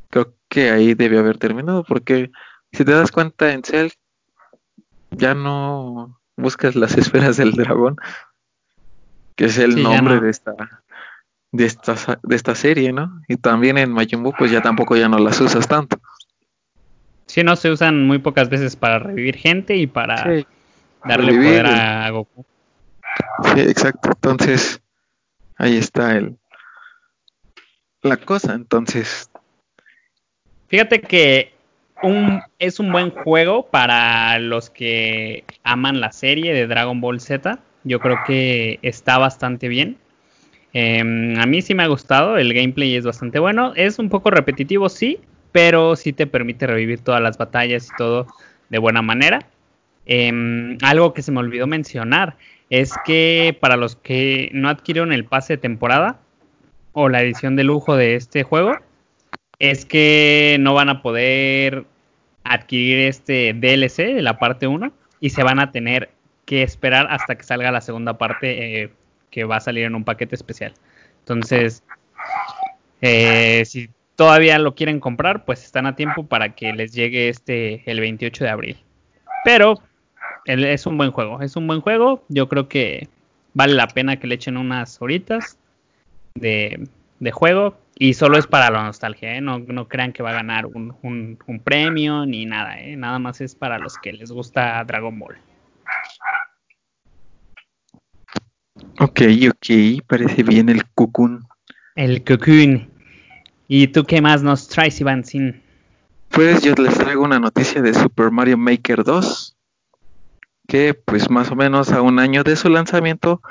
creo 0.10 0.34
que 0.50 0.72
ahí 0.72 0.94
debió 0.94 1.20
haber 1.20 1.38
terminado, 1.38 1.86
porque 1.86 2.32
si 2.74 2.84
te 2.84 2.92
das 2.92 3.12
cuenta 3.12 3.54
en 3.54 3.64
Cell, 3.64 3.92
ya 5.12 5.34
no 5.34 6.20
buscas 6.36 6.76
las 6.76 6.98
esferas 6.98 7.38
del 7.38 7.54
dragón, 7.54 7.96
que 9.38 9.46
es 9.46 9.58
el 9.58 9.82
nombre 9.82 10.20
de 10.20 10.30
esta 10.30 10.54
de 11.54 11.66
esta 11.66 12.20
de 12.22 12.36
esta 12.36 12.56
serie, 12.56 12.92
¿no? 12.92 13.22
Y 13.30 13.38
también 13.38 13.78
en 13.78 13.90
Majin 13.90 14.22
Buu 14.22 14.34
pues 14.38 14.52
ya 14.52 14.62
tampoco 14.62 14.98
ya 14.98 15.08
no 15.08 15.18
las 15.18 15.40
usas 15.40 15.66
tanto. 15.66 15.98
Sí, 17.26 17.42
no 17.42 17.56
se 17.56 17.72
usan 17.72 18.06
muy 18.06 18.20
pocas 18.20 18.50
veces 18.50 18.76
para 18.76 19.00
revivir 19.00 19.38
gente 19.38 19.78
y 19.78 19.88
para 19.88 20.44
darle 21.06 21.34
poder 21.34 21.68
a 21.68 22.10
Goku. 22.10 22.46
Sí, 23.44 23.62
exacto. 23.62 24.10
Entonces, 24.10 24.82
ahí 25.58 25.78
está 25.78 26.18
el 26.18 26.38
la 28.02 28.18
cosa. 28.18 28.54
Entonces, 28.54 29.30
fíjate 30.68 31.02
que 31.02 31.54
es 32.60 32.80
un 32.80 32.92
buen 32.92 33.10
juego 33.10 33.66
para 33.66 34.38
los 34.40 34.70
que 34.70 35.44
aman 35.64 36.00
la 36.00 36.12
serie 36.12 36.54
de 36.54 36.68
Dragon 36.68 37.02
Ball 37.02 37.20
Z. 37.20 37.60
Yo 37.84 38.00
creo 38.00 38.18
que 38.26 38.80
está 38.82 39.18
bastante 39.18 39.68
bien. 39.68 39.98
Em, 40.74 41.40
a 41.40 41.46
mí 41.46 41.62
sí 41.62 41.74
me 41.74 41.84
ha 41.84 41.88
gustado, 41.88 42.38
el 42.38 42.54
gameplay 42.54 42.96
es 42.96 43.06
bastante 43.06 43.40
bueno. 43.40 43.74
Es 43.76 43.98
un 43.98 44.10
poco 44.10 44.30
repetitivo, 44.30 44.90
sí, 44.90 45.20
pero 45.52 45.96
sí 45.96 46.12
te 46.12 46.28
permite 46.28 46.68
revivir 46.68 47.00
todas 47.00 47.22
las 47.22 47.38
batallas 47.38 47.88
y 47.88 47.96
todo 47.96 48.28
de 48.70 48.78
buena 48.78 49.02
manera. 49.02 49.40
Em, 50.06 50.78
algo 50.82 51.14
que 51.14 51.22
se 51.22 51.32
me 51.32 51.40
olvidó 51.40 51.68
mencionar 51.68 52.38
es 52.70 52.94
que 53.06 53.58
para 53.60 53.76
los 53.76 53.96
que 53.96 54.50
no 54.54 54.70
adquirieron 54.70 55.12
el 55.12 55.26
pase 55.26 55.54
de 55.54 55.58
temporada 55.58 56.20
o 56.94 57.10
la 57.10 57.22
edición 57.22 57.56
de 57.56 57.64
lujo 57.64 57.96
de 57.96 58.16
este 58.16 58.44
juego, 58.44 58.78
es 59.60 59.86
que 59.86 60.58
no 60.60 60.74
van 60.74 60.90
a 60.90 61.02
poder 61.02 61.86
adquirir 62.44 63.00
este 63.00 63.54
DLC 63.54 64.14
de 64.16 64.22
la 64.22 64.38
parte 64.38 64.68
1 64.68 64.92
y 65.20 65.30
se 65.32 65.44
van 65.44 65.60
a 65.60 65.72
tener 65.72 66.10
que 66.46 66.62
esperar 66.62 67.08
hasta 67.10 67.36
que 67.36 67.44
salga 67.44 67.72
la 67.72 67.82
segunda 67.82 68.18
parte 68.18 68.84
eh, 68.84 68.92
que 69.32 69.44
va 69.44 69.58
a 69.58 69.62
salir 69.62 69.86
en 69.86 69.96
un 69.96 70.04
paquete 70.04 70.36
especial. 70.36 70.74
Entonces, 71.20 71.84
eh, 73.02 73.64
si 73.66 73.90
todavía 74.16 74.60
lo 74.60 74.76
quieren 74.76 75.00
comprar, 75.00 75.46
pues 75.46 75.64
están 75.64 75.88
a 75.88 75.96
tiempo 75.96 76.28
para 76.28 76.56
que 76.56 76.72
les 76.74 76.94
llegue 76.94 77.30
este 77.30 77.90
el 77.90 78.00
28 78.00 78.44
de 78.44 78.50
abril. 78.50 78.78
Pero 79.44 79.82
es 80.46 80.86
un 80.86 80.98
buen 80.98 81.12
juego, 81.12 81.42
es 81.42 81.56
un 81.56 81.68
buen 81.68 81.82
juego. 81.82 82.24
Yo 82.30 82.48
creo 82.48 82.68
que 82.68 83.10
vale 83.54 83.74
la 83.74 83.88
pena 83.88 84.20
que 84.20 84.28
le 84.28 84.36
echen 84.36 84.58
unas 84.58 85.02
horitas 85.02 85.58
de, 86.36 86.88
juego. 87.32 87.78
Y 87.98 88.14
solo 88.14 88.38
es 88.38 88.46
para 88.46 88.70
la 88.70 88.84
nostalgia, 88.84 89.38
¿eh? 89.38 89.42
no, 89.42 89.60
no, 89.60 89.88
crean 89.88 90.12
que 90.12 90.22
va 90.22 90.32
a 90.32 90.34
ganar 90.34 90.66
un, 90.66 90.96
un, 91.02 91.60
premio 91.64 92.26
ni 92.26 92.46
nada, 92.46 92.78
¿eh? 92.78 92.98
nada 92.98 93.20
más 93.20 93.40
es 93.40 93.56
para 93.56 93.80
los 93.80 93.98
que 93.98 94.12
les 94.12 94.32
gusta 94.32 94.84
Dragon 94.84 95.18
Ball. 95.18 95.38
Ok, 99.00 99.22
ok, 99.50 100.06
parece 100.06 100.44
bien 100.44 100.68
el 100.68 100.86
Cocoon. 100.94 101.48
El 101.96 102.26
Cocoon. 102.26 102.90
¿Y 103.70 103.88
tú 103.88 104.04
qué 104.04 104.22
más 104.22 104.44
nos 104.44 104.68
traes, 104.68 105.00
Iván? 105.00 105.24
Sin... 105.24 105.64
Pues 106.32 106.62
yo 106.62 106.74
les 106.76 106.96
traigo 106.96 107.24
una 107.24 107.40
noticia 107.40 107.82
de 107.82 107.94
Super 107.94 108.30
Mario 108.30 108.58
Maker 108.58 109.06
2 109.06 109.55
que 110.68 110.94
pues 110.94 111.30
más 111.30 111.52
o 111.52 111.56
menos 111.56 111.92
a 111.92 112.02
un 112.02 112.20
año 112.20 112.44
de 112.44 112.56
su 112.56 112.70
lanzamiento, 112.70 113.42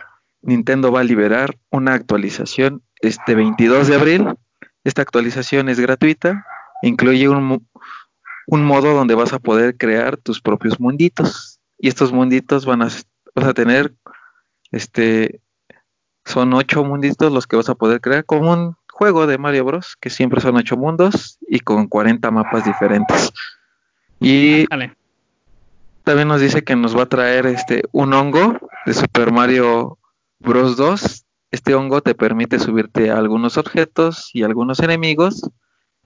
Nintendo 0.42 0.92
va 0.92 1.00
a 1.00 1.04
liberar 1.04 1.56
una 1.70 1.94
actualización 1.94 2.82
este 3.00 3.34
22 3.34 3.88
de 3.88 3.94
abril. 3.94 4.34
Esta 4.84 5.02
actualización 5.02 5.68
es 5.68 5.80
gratuita, 5.80 6.44
incluye 6.82 7.28
un, 7.28 7.66
un 8.46 8.64
modo 8.64 8.94
donde 8.94 9.14
vas 9.14 9.32
a 9.32 9.38
poder 9.38 9.76
crear 9.76 10.16
tus 10.16 10.40
propios 10.40 10.78
munditos. 10.78 11.60
Y 11.78 11.88
estos 11.88 12.12
munditos 12.12 12.66
van 12.66 12.82
a, 12.82 12.88
vas 13.34 13.46
a 13.46 13.54
tener, 13.54 13.94
este, 14.70 15.40
son 16.24 16.52
ocho 16.54 16.84
munditos 16.84 17.32
los 17.32 17.46
que 17.46 17.56
vas 17.56 17.68
a 17.68 17.74
poder 17.74 18.00
crear 18.00 18.24
como 18.24 18.52
un 18.52 18.76
juego 18.90 19.26
de 19.26 19.38
Mario 19.38 19.64
Bros. 19.64 19.96
que 20.00 20.10
siempre 20.10 20.40
son 20.40 20.56
ocho 20.56 20.76
mundos 20.76 21.38
y 21.48 21.60
con 21.60 21.88
40 21.88 22.30
mapas 22.30 22.64
diferentes. 22.64 23.32
Y 24.20 24.66
también 26.04 26.28
nos 26.28 26.40
dice 26.40 26.62
que 26.62 26.76
nos 26.76 26.96
va 26.96 27.04
a 27.04 27.08
traer 27.08 27.46
este 27.46 27.82
un 27.92 28.12
hongo 28.12 28.58
de 28.84 28.92
Super 28.92 29.32
Mario 29.32 29.98
Bros 30.38 30.76
2. 30.76 31.24
Este 31.50 31.74
hongo 31.74 32.02
te 32.02 32.14
permite 32.14 32.58
subirte 32.58 33.10
a 33.10 33.16
algunos 33.16 33.56
objetos 33.56 34.30
y 34.34 34.42
algunos 34.42 34.80
enemigos 34.80 35.48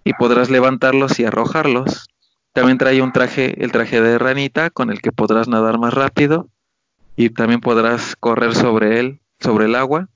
y 0.04 0.12
podrás 0.12 0.50
levantarlos 0.50 1.18
y 1.18 1.24
arrojarlos. 1.24 2.06
También 2.52 2.78
trae 2.78 3.02
un 3.02 3.12
traje, 3.12 3.62
el 3.62 3.72
traje 3.72 4.00
de 4.00 4.18
ranita 4.18 4.70
con 4.70 4.90
el 4.90 5.02
que 5.02 5.10
podrás 5.10 5.48
nadar 5.48 5.78
más 5.78 5.92
rápido 5.92 6.48
y 7.16 7.30
también 7.30 7.60
podrás 7.60 8.14
correr 8.14 8.54
sobre 8.54 9.00
él, 9.00 9.20
sobre 9.40 9.64
el 9.64 9.74
agua. 9.74 10.08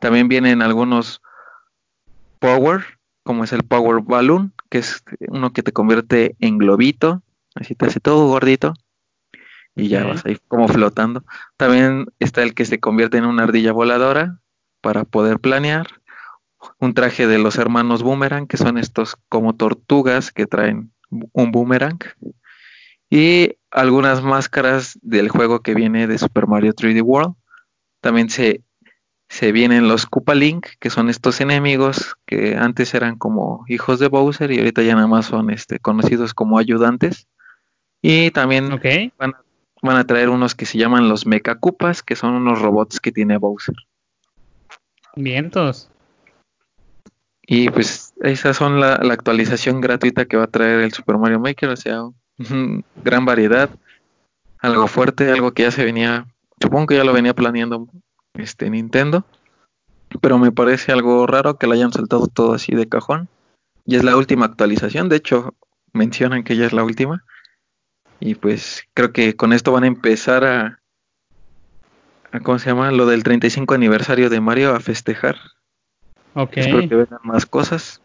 También 0.00 0.26
vienen 0.26 0.62
algunos 0.62 1.22
power, 2.40 2.98
como 3.22 3.44
es 3.44 3.52
el 3.52 3.62
power 3.62 4.02
balloon, 4.02 4.52
que 4.68 4.78
es 4.78 5.04
uno 5.28 5.52
que 5.52 5.62
te 5.62 5.72
convierte 5.72 6.34
en 6.40 6.58
globito, 6.58 7.22
así 7.54 7.76
te 7.76 7.86
hace 7.86 8.00
todo 8.00 8.26
gordito 8.26 8.74
y 9.76 9.88
ya 9.88 10.04
vas 10.04 10.24
ahí 10.24 10.38
como 10.48 10.66
flotando. 10.66 11.22
También 11.58 12.06
está 12.18 12.42
el 12.42 12.54
que 12.54 12.64
se 12.64 12.80
convierte 12.80 13.18
en 13.18 13.26
una 13.26 13.44
ardilla 13.44 13.72
voladora 13.72 14.40
para 14.80 15.04
poder 15.04 15.38
planear. 15.38 15.86
Un 16.80 16.94
traje 16.94 17.26
de 17.26 17.38
los 17.38 17.58
hermanos 17.58 18.02
Boomerang, 18.02 18.46
que 18.46 18.56
son 18.56 18.78
estos 18.78 19.16
como 19.28 19.54
tortugas 19.54 20.32
que 20.32 20.46
traen 20.46 20.92
un 21.10 21.52
boomerang. 21.52 21.98
Y 23.10 23.58
algunas 23.70 24.22
máscaras 24.22 24.98
del 25.02 25.28
juego 25.28 25.60
que 25.60 25.74
viene 25.74 26.06
de 26.06 26.18
Super 26.18 26.46
Mario 26.46 26.72
3D 26.72 27.02
World. 27.02 27.34
También 28.00 28.30
se, 28.30 28.62
se 29.28 29.52
vienen 29.52 29.88
los 29.88 30.06
Koopa 30.06 30.34
Link, 30.34 30.66
que 30.80 30.88
son 30.88 31.10
estos 31.10 31.40
enemigos 31.42 32.16
que 32.24 32.56
antes 32.56 32.94
eran 32.94 33.16
como 33.16 33.64
hijos 33.68 33.98
de 33.98 34.08
Bowser 34.08 34.50
y 34.50 34.58
ahorita 34.58 34.82
ya 34.82 34.94
nada 34.94 35.06
más 35.06 35.26
son 35.26 35.50
este, 35.50 35.78
conocidos 35.78 36.32
como 36.32 36.58
ayudantes. 36.58 37.28
Y 38.00 38.30
también 38.30 38.80
van 39.18 39.34
a 39.34 39.45
van 39.82 39.96
a 39.96 40.06
traer 40.06 40.28
unos 40.28 40.54
que 40.54 40.66
se 40.66 40.78
llaman 40.78 41.08
los 41.08 41.26
Mecha 41.26 41.58
que 42.04 42.16
son 42.16 42.34
unos 42.34 42.60
robots 42.60 43.00
que 43.00 43.12
tiene 43.12 43.38
Bowser. 43.38 43.76
Vientos. 45.14 45.88
Y 47.46 47.70
pues 47.70 48.12
esas 48.22 48.56
son 48.56 48.80
la, 48.80 48.94
actualización 48.94 49.80
gratuita 49.80 50.24
que 50.24 50.36
va 50.36 50.44
a 50.44 50.50
traer 50.50 50.80
el 50.80 50.92
Super 50.92 51.16
Mario 51.16 51.38
Maker, 51.38 51.68
o 51.68 51.76
sea, 51.76 52.02
gran 53.04 53.24
variedad, 53.24 53.70
algo 54.58 54.88
fuerte, 54.88 55.30
algo 55.30 55.52
que 55.52 55.62
ya 55.62 55.70
se 55.70 55.84
venía, 55.84 56.26
supongo 56.60 56.88
que 56.88 56.96
ya 56.96 57.04
lo 57.04 57.12
venía 57.12 57.34
planeando 57.34 57.86
este 58.34 58.68
Nintendo, 58.68 59.24
pero 60.20 60.38
me 60.38 60.50
parece 60.50 60.92
algo 60.92 61.26
raro 61.26 61.56
que 61.56 61.66
lo 61.66 61.74
hayan 61.74 61.92
saltado 61.92 62.26
todo 62.26 62.54
así 62.54 62.74
de 62.74 62.88
cajón. 62.88 63.28
Y 63.84 63.94
es 63.94 64.02
la 64.02 64.16
última 64.16 64.46
actualización, 64.46 65.08
de 65.08 65.16
hecho 65.16 65.54
mencionan 65.92 66.42
que 66.42 66.56
ya 66.56 66.66
es 66.66 66.72
la 66.72 66.82
última. 66.82 67.24
Y 68.20 68.34
pues 68.34 68.84
creo 68.94 69.12
que 69.12 69.36
con 69.36 69.52
esto 69.52 69.72
van 69.72 69.84
a 69.84 69.88
empezar 69.88 70.44
a, 70.44 70.80
¿cómo 72.42 72.58
se 72.58 72.70
llama? 72.70 72.90
Lo 72.92 73.06
del 73.06 73.22
35 73.22 73.74
aniversario 73.74 74.30
de 74.30 74.40
Mario 74.40 74.74
a 74.74 74.80
festejar. 74.80 75.36
Ok. 76.34 76.56
Espero 76.56 76.88
que 76.88 76.94
vengan 76.94 77.20
más 77.22 77.46
cosas. 77.46 78.00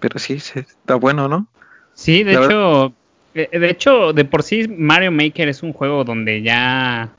Pero 0.00 0.18
sí, 0.18 0.34
está 0.34 0.96
bueno, 0.96 1.28
¿no? 1.28 1.46
Sí, 1.94 2.24
de 2.24 2.32
hecho, 2.32 2.92
eh, 3.34 3.58
de 3.58 3.70
hecho, 3.70 4.12
de 4.12 4.24
por 4.24 4.42
sí 4.42 4.66
Mario 4.68 5.12
Maker 5.12 5.48
es 5.48 5.62
un 5.62 5.72
juego 5.72 6.04
donde 6.04 6.42
ya 6.42 7.10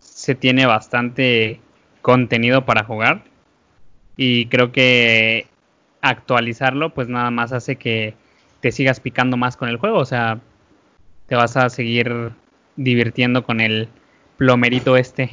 se 0.00 0.34
tiene 0.34 0.66
bastante 0.66 1.60
contenido 2.02 2.64
para 2.64 2.84
jugar. 2.84 3.22
Y 4.16 4.46
creo 4.46 4.72
que 4.72 5.46
actualizarlo, 6.00 6.94
pues 6.94 7.08
nada 7.08 7.30
más 7.30 7.52
hace 7.52 7.76
que 7.76 8.14
te 8.60 8.72
sigas 8.72 8.98
picando 9.00 9.36
más 9.36 9.56
con 9.56 9.68
el 9.68 9.76
juego. 9.76 9.98
O 9.98 10.04
sea, 10.04 10.40
te 11.26 11.34
vas 11.34 11.56
a 11.56 11.68
seguir 11.70 12.32
divirtiendo 12.76 13.44
con 13.44 13.60
el 13.60 13.88
plomerito 14.36 14.96
este. 14.96 15.30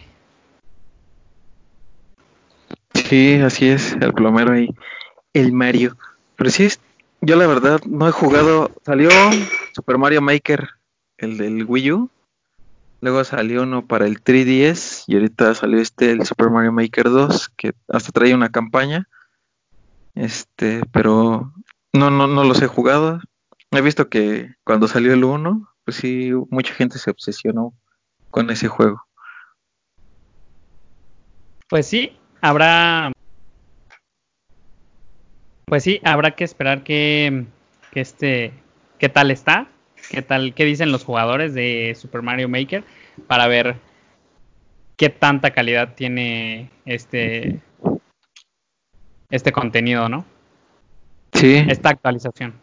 Sí, 2.93 3.35
así 3.35 3.67
es, 3.67 3.93
el 3.93 4.13
plomero 4.13 4.53
ahí, 4.53 4.69
el 5.33 5.51
Mario. 5.51 5.97
Pero 6.35 6.49
sí, 6.49 6.69
yo 7.21 7.35
la 7.35 7.47
verdad 7.47 7.81
no 7.85 8.07
he 8.07 8.11
jugado. 8.11 8.71
Salió 8.85 9.09
Super 9.73 9.97
Mario 9.97 10.21
Maker, 10.21 10.69
el 11.17 11.37
del 11.37 11.65
Wii 11.65 11.91
U. 11.91 12.09
Luego 13.01 13.23
salió 13.25 13.63
uno 13.63 13.85
para 13.85 14.07
el 14.07 14.23
3DS 14.23 15.03
y 15.07 15.15
ahorita 15.15 15.53
salió 15.55 15.79
este, 15.79 16.11
el 16.11 16.25
Super 16.25 16.49
Mario 16.49 16.71
Maker 16.71 17.09
2, 17.09 17.49
que 17.49 17.73
hasta 17.89 18.11
trae 18.13 18.33
una 18.33 18.49
campaña. 18.49 19.09
Este, 20.15 20.81
pero 20.91 21.51
no, 21.91 22.09
no, 22.09 22.27
no 22.27 22.43
los 22.45 22.61
he 22.61 22.67
jugado. 22.67 23.19
He 23.71 23.81
visto 23.81 24.07
que 24.07 24.55
cuando 24.63 24.87
salió 24.87 25.13
el 25.13 25.23
1, 25.23 25.72
pues 25.85 25.97
sí, 25.97 26.31
mucha 26.49 26.73
gente 26.73 26.97
se 26.97 27.11
obsesionó 27.11 27.73
con 28.29 28.49
ese 28.49 28.67
juego. 28.67 29.03
Pues 31.69 31.87
sí, 31.87 32.17
habrá 32.41 33.11
pues 35.73 35.81
sí, 35.83 35.99
habrá 36.03 36.35
que 36.35 36.43
esperar 36.43 36.83
que, 36.83 37.45
este, 37.93 38.53
qué 38.99 39.09
tal 39.09 39.31
está, 39.31 39.67
qué 40.11 40.21
tal, 40.21 40.53
qué 40.53 40.65
dicen 40.65 40.91
los 40.91 41.03
jugadores 41.03 41.55
de 41.55 41.97
Super 41.99 42.21
Mario 42.21 42.47
Maker 42.47 42.83
para 43.25 43.47
ver 43.47 43.77
qué 44.97 45.09
tanta 45.09 45.49
calidad 45.49 45.95
tiene 45.95 46.69
este, 46.85 47.59
este 49.31 49.51
contenido, 49.51 50.09
¿no? 50.09 50.25
Sí. 51.33 51.65
Esta 51.67 51.89
actualización. 51.89 52.53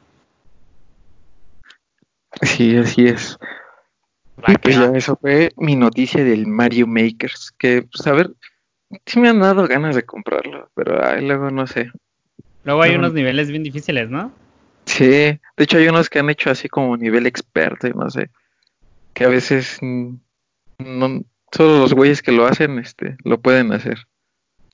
Sí, 2.43 2.77
así 2.77 3.07
es. 3.07 3.39
Y 4.47 4.55
pues 4.57 4.77
ya 4.77 4.93
eso 4.95 5.17
fue 5.21 5.51
mi 5.57 5.77
noticia 5.77 6.25
del 6.25 6.47
Mario 6.47 6.87
Makers, 6.87 7.53
que 7.59 7.83
pues 7.83 8.07
a 8.07 8.13
ver, 8.13 8.31
sí 9.07 9.21
me 9.21 9.29
han 9.29 9.41
dado 9.41 9.67
ganas 9.69 9.95
de 9.95 10.05
comprarlo, 10.05 10.71
pero 10.75 11.05
ay, 11.05 11.27
luego 11.27 11.51
no 11.51 11.67
sé. 11.67 11.91
Luego 12.65 12.83
hay 12.83 12.95
unos 12.95 13.13
niveles 13.13 13.51
bien 13.51 13.63
difíciles, 13.63 14.09
¿no? 14.11 14.33
Sí, 14.87 15.07
de 15.07 15.41
hecho 15.59 15.79
hay 15.79 15.89
unos 15.89 16.09
que 16.09 16.19
han 16.19 16.31
hecho 16.31 16.51
así 16.51 16.69
como 16.69 16.97
nivel 16.97 17.27
experto 17.27 17.87
y 17.87 17.93
no 17.93 18.09
sé, 18.11 18.31
que 19.13 19.25
a 19.25 19.29
veces 19.29 19.79
no, 19.83 21.25
solo 21.53 21.79
los 21.81 21.93
güeyes 21.93 22.23
que 22.23 22.33
lo 22.33 22.47
hacen 22.47 22.79
este, 22.79 23.17
lo 23.25 23.41
pueden 23.41 23.73
hacer. 23.73 24.07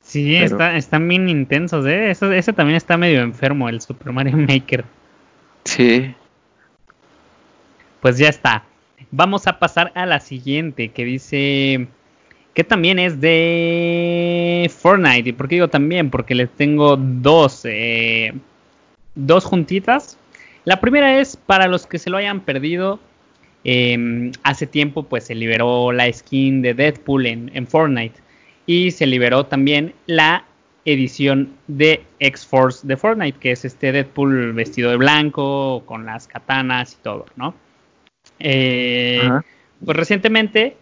Sí, 0.01 0.37
está, 0.37 0.77
están 0.77 1.09
bien 1.09 1.29
intensos, 1.29 1.85
¿eh? 1.87 2.11
ese 2.11 2.53
también 2.53 2.77
está 2.77 2.97
medio 2.97 3.23
enfermo, 3.23 3.69
el 3.69 3.81
Super 3.81 4.13
Mario 4.13 4.37
Maker. 4.37 4.85
Sí. 5.65 6.15
Pues 8.07 8.19
ya 8.19 8.29
está. 8.29 8.63
Vamos 9.11 9.49
a 9.49 9.59
pasar 9.59 9.91
a 9.97 10.07
la 10.07 10.21
siguiente, 10.21 10.91
que 10.91 11.05
dice 11.05 11.89
que 12.55 12.63
también 12.63 13.01
es 13.01 13.21
de 13.21 14.71
Fortnite. 14.73 15.31
¿Y 15.31 15.33
por 15.33 15.49
qué 15.49 15.57
digo 15.57 15.67
también? 15.67 16.09
Porque 16.09 16.37
les 16.37 16.49
tengo 16.51 16.97
dos, 16.97 17.63
eh, 17.65 18.33
dos 19.17 19.45
juntitas. 19.45 20.19
La 20.65 20.81
primera 20.81 21.19
es 21.19 21.37
para 21.37 21.67
los 21.67 21.89
que 21.89 21.99
se 21.99 22.09
lo 22.09 22.17
hayan 22.17 22.43
perdido. 22.43 23.01
Em, 23.65 24.31
hace 24.45 24.69
tiempo 24.69 25.03
pues 25.03 25.25
se 25.25 25.35
liberó 25.35 25.91
la 25.91 26.13
skin 26.13 26.63
de 26.63 26.75
Deadpool 26.75 27.27
en, 27.27 27.51
en 27.55 27.67
Fortnite. 27.67 28.21
Y 28.67 28.93
se 28.93 29.07
liberó 29.07 29.47
también 29.47 29.95
la 30.07 30.45
edición 30.85 31.57
de 31.67 32.05
X-Force 32.21 32.87
de 32.87 32.97
Fortnite, 32.97 33.41
que 33.41 33.51
es 33.51 33.65
este 33.65 33.91
Deadpool 33.91 34.53
vestido 34.53 34.91
de 34.91 34.97
blanco, 34.97 35.83
con 35.87 36.07
las 36.07 36.29
katanas 36.29 36.93
y 36.93 37.03
todo, 37.03 37.27
¿no? 37.35 37.66
Eh, 38.39 39.29
pues 39.85 39.97
recientemente 39.97 40.77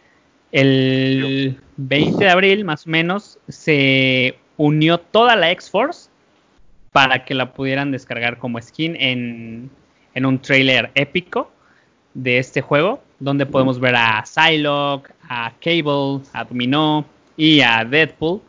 el 0.52 1.60
20 1.76 2.24
de 2.24 2.30
abril, 2.30 2.64
más 2.64 2.86
o 2.86 2.90
menos, 2.90 3.38
se 3.48 4.36
unió 4.56 4.98
toda 4.98 5.36
la 5.36 5.50
X-Force 5.50 6.10
para 6.92 7.24
que 7.24 7.34
la 7.34 7.52
pudieran 7.52 7.90
descargar 7.90 8.38
como 8.38 8.62
skin 8.62 8.94
en, 8.96 9.70
un 10.14 10.38
trailer 10.38 10.92
épico 10.94 11.50
de 12.14 12.38
este 12.38 12.60
juego, 12.60 13.02
donde 13.18 13.46
podemos 13.46 13.80
ver 13.80 13.96
a 13.96 14.24
Psylocke, 14.24 15.12
a 15.28 15.52
Cable, 15.60 16.20
a 16.32 16.44
Domino 16.44 17.04
y 17.36 17.60
a 17.60 17.84
Deadpool 17.84 18.40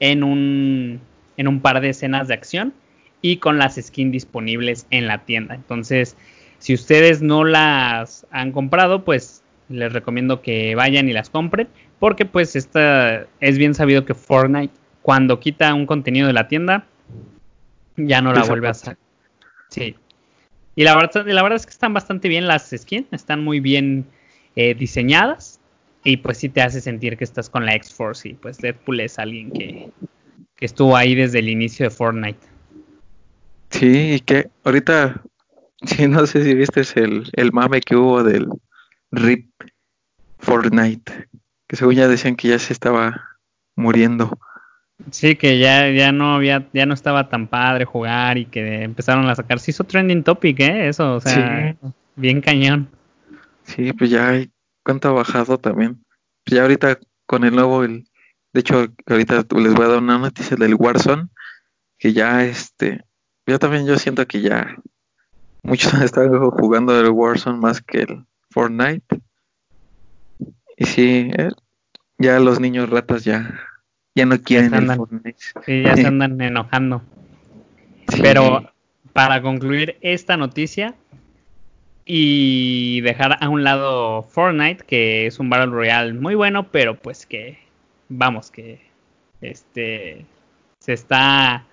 en 0.00 0.22
un, 0.22 1.00
en 1.38 1.48
un 1.48 1.60
par 1.60 1.80
de 1.80 1.88
escenas 1.88 2.28
de 2.28 2.34
acción 2.34 2.74
y 3.22 3.38
con 3.38 3.56
las 3.56 3.76
skins 3.76 4.12
disponibles 4.12 4.86
en 4.90 5.06
la 5.06 5.24
tienda. 5.24 5.54
Entonces, 5.54 6.14
si 6.64 6.72
ustedes 6.72 7.20
no 7.20 7.44
las 7.44 8.26
han 8.30 8.50
comprado, 8.50 9.04
pues 9.04 9.42
les 9.68 9.92
recomiendo 9.92 10.40
que 10.40 10.74
vayan 10.74 11.10
y 11.10 11.12
las 11.12 11.28
compren, 11.28 11.68
porque 11.98 12.24
pues 12.24 12.56
esta 12.56 13.26
es 13.40 13.58
bien 13.58 13.74
sabido 13.74 14.06
que 14.06 14.14
Fortnite 14.14 14.72
cuando 15.02 15.40
quita 15.40 15.74
un 15.74 15.84
contenido 15.84 16.26
de 16.26 16.32
la 16.32 16.48
tienda 16.48 16.86
ya 17.98 18.22
no 18.22 18.32
la 18.32 18.44
vuelve 18.44 18.68
a 18.68 18.70
hacer. 18.70 18.96
Sí. 19.68 19.94
Y 20.74 20.84
la 20.84 20.96
verdad, 20.96 21.26
la 21.26 21.42
verdad 21.42 21.56
es 21.56 21.66
que 21.66 21.72
están 21.72 21.92
bastante 21.92 22.28
bien 22.28 22.46
las 22.46 22.70
skins, 22.74 23.08
están 23.12 23.44
muy 23.44 23.60
bien 23.60 24.06
eh, 24.56 24.74
diseñadas 24.74 25.60
y 26.02 26.16
pues 26.16 26.38
sí 26.38 26.48
te 26.48 26.62
hace 26.62 26.80
sentir 26.80 27.18
que 27.18 27.24
estás 27.24 27.50
con 27.50 27.66
la 27.66 27.74
X-Force 27.74 28.26
y 28.26 28.32
pues 28.32 28.56
Deadpool 28.56 29.00
es 29.00 29.18
alguien 29.18 29.50
que, 29.50 29.90
que 30.56 30.64
estuvo 30.64 30.96
ahí 30.96 31.14
desde 31.14 31.40
el 31.40 31.50
inicio 31.50 31.84
de 31.84 31.90
Fortnite. 31.90 32.40
Sí, 33.68 34.14
y 34.14 34.20
que 34.20 34.48
ahorita, 34.64 35.20
sí, 35.96 36.08
no 36.08 36.26
sé 36.26 36.44
si 36.44 36.54
viste 36.54 36.82
el, 36.96 37.30
el 37.32 37.52
mame 37.52 37.80
que 37.80 37.96
hubo 37.96 38.22
del, 38.22 38.48
RIP 39.14 39.50
Fortnite, 40.38 41.28
que 41.66 41.76
según 41.76 41.94
ya 41.94 42.08
decían 42.08 42.36
que 42.36 42.48
ya 42.48 42.58
se 42.58 42.72
estaba 42.72 43.38
muriendo. 43.76 44.38
Sí, 45.10 45.36
que 45.36 45.58
ya, 45.58 45.90
ya 45.90 46.12
no 46.12 46.34
había, 46.34 46.68
ya 46.72 46.86
no 46.86 46.94
estaba 46.94 47.28
tan 47.28 47.48
padre 47.48 47.84
jugar 47.84 48.38
y 48.38 48.46
que 48.46 48.82
empezaron 48.82 49.28
a 49.28 49.34
sacar. 49.34 49.58
Se 49.58 49.70
hizo 49.70 49.84
trending 49.84 50.22
topic, 50.22 50.60
¿eh? 50.60 50.88
Eso, 50.88 51.16
o 51.16 51.20
sea, 51.20 51.76
bien 52.16 52.40
cañón. 52.40 52.88
Sí, 53.64 53.92
pues 53.92 54.10
ya 54.10 54.44
cuánto 54.84 55.08
ha 55.08 55.12
bajado 55.12 55.58
también. 55.58 56.04
Pues 56.44 56.56
ya 56.56 56.62
ahorita 56.62 56.98
con 57.26 57.44
el 57.44 57.54
nuevo, 57.54 57.82
el, 57.82 58.06
de 58.52 58.60
hecho, 58.60 58.86
ahorita 59.06 59.46
les 59.56 59.74
voy 59.74 59.84
a 59.84 59.88
dar 59.88 59.98
una 59.98 60.18
noticia 60.18 60.56
del 60.56 60.74
Warzone, 60.74 61.28
que 61.98 62.12
ya 62.12 62.44
este, 62.44 63.04
yo 63.46 63.58
también 63.58 63.86
yo 63.86 63.98
siento 63.98 64.26
que 64.26 64.42
ya 64.42 64.76
muchos 65.64 65.92
están 66.02 66.30
jugando 66.50 66.98
el 66.98 67.10
Warzone 67.10 67.58
más 67.58 67.80
que 67.80 68.02
el, 68.02 68.24
Fortnite. 68.54 69.20
Y 70.76 70.84
sí, 70.86 71.30
eh, 71.36 71.50
ya 72.18 72.38
los 72.38 72.60
niños 72.60 72.88
ratas 72.88 73.24
ya, 73.24 73.60
ya 74.14 74.26
no 74.26 74.40
quieren 74.40 74.72
el 74.74 74.94
Fortnite. 74.94 75.36
Sí, 75.66 75.82
ya 75.82 75.96
se 75.96 76.06
andan 76.06 76.40
enojando. 76.40 77.02
Pero 78.22 78.72
para 79.12 79.42
concluir 79.42 79.96
esta 80.02 80.36
noticia 80.36 80.94
y 82.04 83.00
dejar 83.00 83.38
a 83.42 83.48
un 83.48 83.64
lado 83.64 84.22
Fortnite, 84.22 84.84
que 84.84 85.26
es 85.26 85.40
un 85.40 85.50
Battle 85.50 85.72
Royale 85.72 86.12
muy 86.12 86.36
bueno, 86.36 86.68
pero 86.70 86.96
pues 86.96 87.26
que, 87.26 87.58
vamos, 88.08 88.52
que 88.52 88.80
este 89.40 90.26
se 90.78 90.92
está 90.92 91.64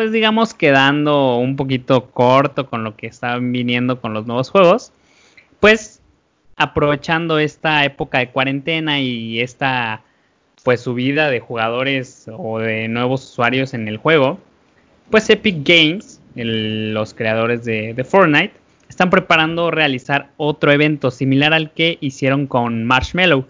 pues 0.00 0.12
digamos 0.12 0.54
quedando 0.54 1.36
un 1.36 1.56
poquito 1.56 2.10
corto 2.10 2.70
con 2.70 2.84
lo 2.84 2.96
que 2.96 3.06
están 3.06 3.52
viniendo 3.52 4.00
con 4.00 4.14
los 4.14 4.24
nuevos 4.24 4.48
juegos 4.48 4.92
pues 5.60 6.00
aprovechando 6.56 7.38
esta 7.38 7.84
época 7.84 8.20
de 8.20 8.30
cuarentena 8.30 8.98
y 8.98 9.42
esta 9.42 10.00
pues 10.64 10.80
subida 10.80 11.28
de 11.28 11.40
jugadores 11.40 12.24
o 12.34 12.60
de 12.60 12.88
nuevos 12.88 13.30
usuarios 13.30 13.74
en 13.74 13.88
el 13.88 13.98
juego, 13.98 14.40
pues 15.10 15.28
Epic 15.28 15.68
Games, 15.68 16.22
los 16.34 17.12
creadores 17.12 17.66
de, 17.66 17.92
de, 17.92 18.02
Fortnite, 18.02 18.54
están 18.88 19.10
preparando 19.10 19.70
realizar 19.70 20.30
otro 20.38 20.72
evento 20.72 21.10
similar 21.10 21.52
al 21.52 21.72
que 21.72 21.98
hicieron 22.00 22.46
con 22.46 22.84
Marshmallow. 22.84 23.44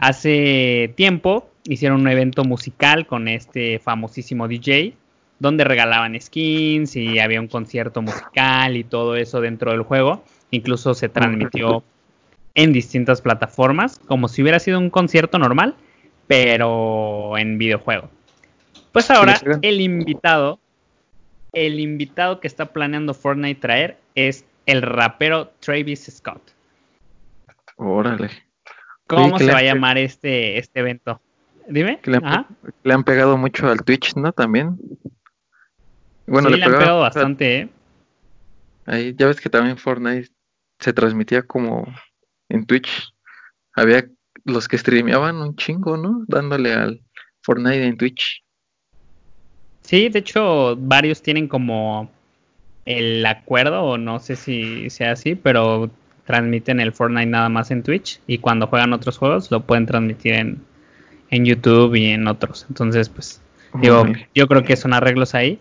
Hace 0.00 0.92
tiempo 0.96 1.48
hicieron 1.68 2.00
un 2.00 2.08
evento 2.08 2.42
musical 2.42 3.06
con 3.06 3.28
este 3.28 3.78
famosísimo 3.78 4.48
DJ, 4.48 4.94
donde 5.38 5.64
regalaban 5.64 6.20
skins 6.20 6.96
y 6.96 7.18
había 7.18 7.40
un 7.40 7.48
concierto 7.48 8.02
musical 8.02 8.76
y 8.76 8.84
todo 8.84 9.16
eso 9.16 9.40
dentro 9.40 9.70
del 9.72 9.82
juego. 9.82 10.24
Incluso 10.50 10.94
se 10.94 11.08
transmitió 11.08 11.84
en 12.54 12.72
distintas 12.72 13.20
plataformas, 13.20 14.00
como 14.06 14.28
si 14.28 14.42
hubiera 14.42 14.58
sido 14.58 14.78
un 14.78 14.90
concierto 14.90 15.38
normal, 15.38 15.76
pero 16.26 17.38
en 17.38 17.58
videojuego. 17.58 18.10
Pues 18.92 19.10
ahora 19.10 19.40
el 19.62 19.80
invitado, 19.80 20.58
el 21.52 21.78
invitado 21.78 22.40
que 22.40 22.48
está 22.48 22.66
planeando 22.72 23.14
Fortnite 23.14 23.60
traer 23.60 23.98
es 24.14 24.44
el 24.66 24.82
rapero 24.82 25.52
Travis 25.60 26.10
Scott. 26.10 26.42
Órale. 27.76 28.30
¿Cómo 29.06 29.38
se 29.38 29.50
va 29.50 29.58
a 29.58 29.62
llamar 29.62 29.96
este, 29.96 30.58
este 30.58 30.80
evento? 30.80 31.20
Dime. 31.68 32.00
le, 32.04 32.92
han, 32.92 33.04
pegado 33.04 33.36
mucho 33.36 33.68
al 33.68 33.82
Twitch, 33.84 34.16
¿no? 34.16 34.32
También. 34.32 34.78
Bueno, 36.28 36.50
le, 36.50 36.62
han 36.62 36.72
pegado 36.72 37.00
bastante, 37.00 37.58
¿eh? 37.58 37.68
Ahí, 38.86 39.14
ya 39.16 39.26
ves 39.26 39.40
que 39.40 39.50
también 39.50 39.76
Fortnite 39.76 40.28
se 40.78 40.92
transmitía 40.92 41.42
como 41.42 41.86
en 42.48 42.66
Twitch. 42.66 43.12
Había 43.74 44.06
los 44.44 44.68
que 44.68 44.78
streameaban 44.78 45.36
un 45.36 45.56
chingo, 45.56 45.96
¿no? 45.96 46.24
Dándole 46.26 46.72
al 46.72 47.00
Fortnite 47.42 47.86
en 47.86 47.96
Twitch. 47.96 48.42
Sí, 49.82 50.08
de 50.08 50.18
hecho, 50.18 50.76
varios 50.76 51.22
tienen 51.22 51.48
como 51.48 52.10
el 52.84 53.24
acuerdo, 53.26 53.82
o 53.82 53.98
no 53.98 54.18
sé 54.18 54.36
si 54.36 54.90
sea 54.90 55.12
así, 55.12 55.34
pero 55.34 55.90
transmiten 56.24 56.78
el 56.80 56.92
Fortnite 56.92 57.26
nada 57.26 57.48
más 57.48 57.70
en 57.70 57.82
Twitch 57.82 58.20
y 58.26 58.36
cuando 58.36 58.66
juegan 58.66 58.92
otros 58.92 59.16
juegos 59.16 59.50
lo 59.50 59.60
pueden 59.60 59.86
transmitir 59.86 60.34
en, 60.34 60.62
en 61.30 61.44
YouTube 61.46 61.94
y 61.94 62.06
en 62.08 62.28
otros. 62.28 62.66
Entonces, 62.68 63.08
pues, 63.08 63.40
digo, 63.80 64.04
yo 64.34 64.46
creo 64.46 64.62
que 64.62 64.76
son 64.76 64.92
arreglos 64.92 65.34
ahí. 65.34 65.58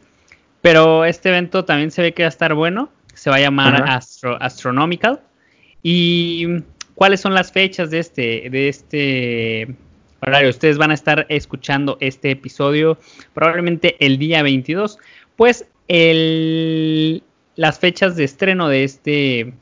Pero 0.67 1.06
este 1.06 1.30
evento 1.30 1.63
también 1.63 1.91
se 1.91 2.01
ve 2.01 2.13
que 2.13 2.23
va 2.23 2.27
a 2.27 2.36
estar 2.36 2.53
bueno. 2.53 2.89
Se 3.13 3.30
va 3.30 3.38
a 3.38 3.39
llamar 3.39 3.86
Astro, 3.88 4.36
Astronomical. 4.41 5.21
¿Y 5.82 6.45
cuáles 6.93 7.21
son 7.21 7.34
las 7.34 7.53
fechas 7.53 7.89
de 7.89 7.99
este, 7.99 8.49
de 8.49 8.67
este 8.67 9.75
horario? 10.19 10.49
Ustedes 10.49 10.77
van 10.77 10.91
a 10.91 10.93
estar 10.93 11.25
escuchando 11.30 11.95
este 12.01 12.32
episodio 12.32 12.97
probablemente 13.34 13.95
el 14.06 14.17
día 14.17 14.43
22. 14.43 14.97
Pues 15.38 15.65
el, 15.88 17.23
las 17.56 17.80
fechas 17.80 18.17
de 18.17 18.25
estreno 18.25 18.67
de 18.67 18.84
este 18.84 19.53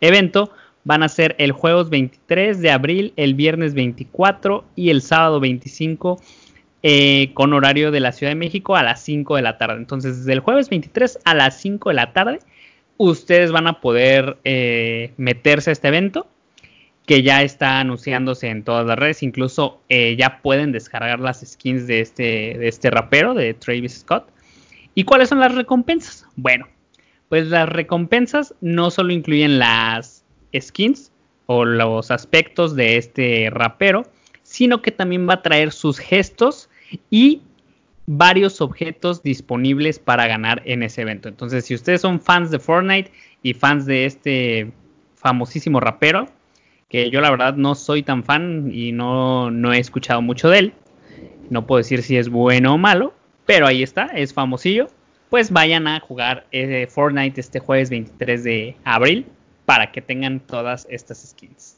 evento 0.00 0.50
van 0.82 1.04
a 1.04 1.08
ser 1.08 1.36
el 1.38 1.52
jueves 1.52 1.90
23 1.90 2.60
de 2.60 2.72
abril, 2.72 3.12
el 3.14 3.34
viernes 3.34 3.72
24 3.72 4.64
y 4.74 4.90
el 4.90 5.00
sábado 5.00 5.38
25 5.38 6.20
eh, 6.82 7.32
con 7.34 7.52
horario 7.52 7.90
de 7.90 8.00
la 8.00 8.12
Ciudad 8.12 8.30
de 8.30 8.36
México 8.36 8.76
a 8.76 8.82
las 8.82 9.02
5 9.02 9.36
de 9.36 9.42
la 9.42 9.58
tarde. 9.58 9.76
Entonces, 9.76 10.18
desde 10.18 10.32
el 10.32 10.40
jueves 10.40 10.70
23 10.70 11.18
a 11.24 11.34
las 11.34 11.60
5 11.60 11.88
de 11.90 11.94
la 11.94 12.12
tarde, 12.12 12.38
ustedes 12.96 13.52
van 13.52 13.66
a 13.66 13.80
poder 13.80 14.38
eh, 14.44 15.12
meterse 15.16 15.70
a 15.70 15.72
este 15.72 15.88
evento 15.88 16.28
que 17.06 17.22
ya 17.22 17.42
está 17.42 17.80
anunciándose 17.80 18.48
en 18.48 18.64
todas 18.64 18.86
las 18.86 18.98
redes. 18.98 19.22
Incluso 19.22 19.80
eh, 19.88 20.14
ya 20.18 20.40
pueden 20.42 20.72
descargar 20.72 21.20
las 21.20 21.40
skins 21.40 21.86
de 21.86 22.00
este, 22.00 22.22
de 22.58 22.68
este 22.68 22.90
rapero, 22.90 23.34
de 23.34 23.54
Travis 23.54 24.00
Scott. 24.00 24.28
¿Y 24.94 25.04
cuáles 25.04 25.30
son 25.30 25.40
las 25.40 25.54
recompensas? 25.54 26.26
Bueno, 26.36 26.68
pues 27.28 27.46
las 27.48 27.68
recompensas 27.68 28.54
no 28.60 28.90
solo 28.90 29.12
incluyen 29.12 29.58
las 29.58 30.24
skins 30.54 31.12
o 31.46 31.64
los 31.64 32.10
aspectos 32.10 32.76
de 32.76 32.98
este 32.98 33.48
rapero, 33.50 34.04
sino 34.48 34.80
que 34.80 34.90
también 34.90 35.28
va 35.28 35.34
a 35.34 35.42
traer 35.42 35.72
sus 35.72 35.98
gestos 35.98 36.70
y 37.10 37.42
varios 38.06 38.60
objetos 38.60 39.22
disponibles 39.22 39.98
para 39.98 40.26
ganar 40.26 40.62
en 40.64 40.82
ese 40.82 41.02
evento. 41.02 41.28
Entonces, 41.28 41.66
si 41.66 41.74
ustedes 41.74 42.00
son 42.00 42.20
fans 42.20 42.50
de 42.50 42.58
Fortnite 42.58 43.12
y 43.42 43.52
fans 43.52 43.84
de 43.84 44.06
este 44.06 44.72
famosísimo 45.16 45.80
rapero, 45.80 46.28
que 46.88 47.10
yo 47.10 47.20
la 47.20 47.30
verdad 47.30 47.54
no 47.56 47.74
soy 47.74 48.02
tan 48.02 48.24
fan 48.24 48.70
y 48.72 48.92
no, 48.92 49.50
no 49.50 49.72
he 49.72 49.78
escuchado 49.78 50.22
mucho 50.22 50.48
de 50.48 50.58
él, 50.58 50.72
no 51.50 51.66
puedo 51.66 51.78
decir 51.78 52.02
si 52.02 52.16
es 52.16 52.30
bueno 52.30 52.74
o 52.74 52.78
malo, 52.78 53.12
pero 53.44 53.66
ahí 53.66 53.82
está, 53.82 54.06
es 54.06 54.32
famosillo 54.32 54.88
pues 55.28 55.50
vayan 55.50 55.86
a 55.86 56.00
jugar 56.00 56.46
eh, 56.52 56.86
Fortnite 56.88 57.40
este 57.40 57.58
jueves 57.58 57.90
23 57.90 58.44
de 58.44 58.76
abril 58.84 59.26
para 59.66 59.92
que 59.92 60.00
tengan 60.00 60.40
todas 60.40 60.86
estas 60.90 61.28
skins. 61.28 61.77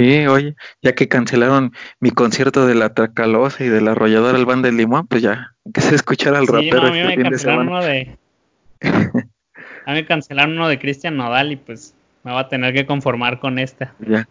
Sí, 0.00 0.26
oye, 0.26 0.56
ya 0.80 0.94
que 0.94 1.08
cancelaron 1.08 1.72
mi 2.00 2.10
concierto 2.10 2.66
de 2.66 2.74
la 2.74 2.94
Tracalosa 2.94 3.64
y 3.64 3.68
de 3.68 3.82
la 3.82 3.90
Arrolladora 3.90 4.38
El 4.38 4.46
Band 4.46 4.64
del 4.64 4.78
Limón, 4.78 5.06
pues 5.06 5.20
ya, 5.20 5.54
que 5.74 5.82
se 5.82 5.94
escuchara 5.94 6.38
al 6.38 6.46
rapero 6.46 6.86
a 6.86 6.90
mí 6.90 7.00
este 7.00 7.16
me 7.18 7.22
cancelaron 7.22 7.68
Uno 7.68 7.84
de... 7.84 8.16
a 8.80 9.92
mí 9.92 9.94
me 9.94 10.06
cancelaron 10.06 10.52
uno 10.52 10.68
de 10.68 10.78
Cristian 10.78 11.18
Nodal 11.18 11.52
y 11.52 11.56
pues 11.56 11.94
me 12.24 12.32
va 12.32 12.40
a 12.40 12.48
tener 12.48 12.72
que 12.72 12.86
conformar 12.86 13.40
con 13.40 13.58
esta. 13.58 13.92
Ya, 13.98 14.26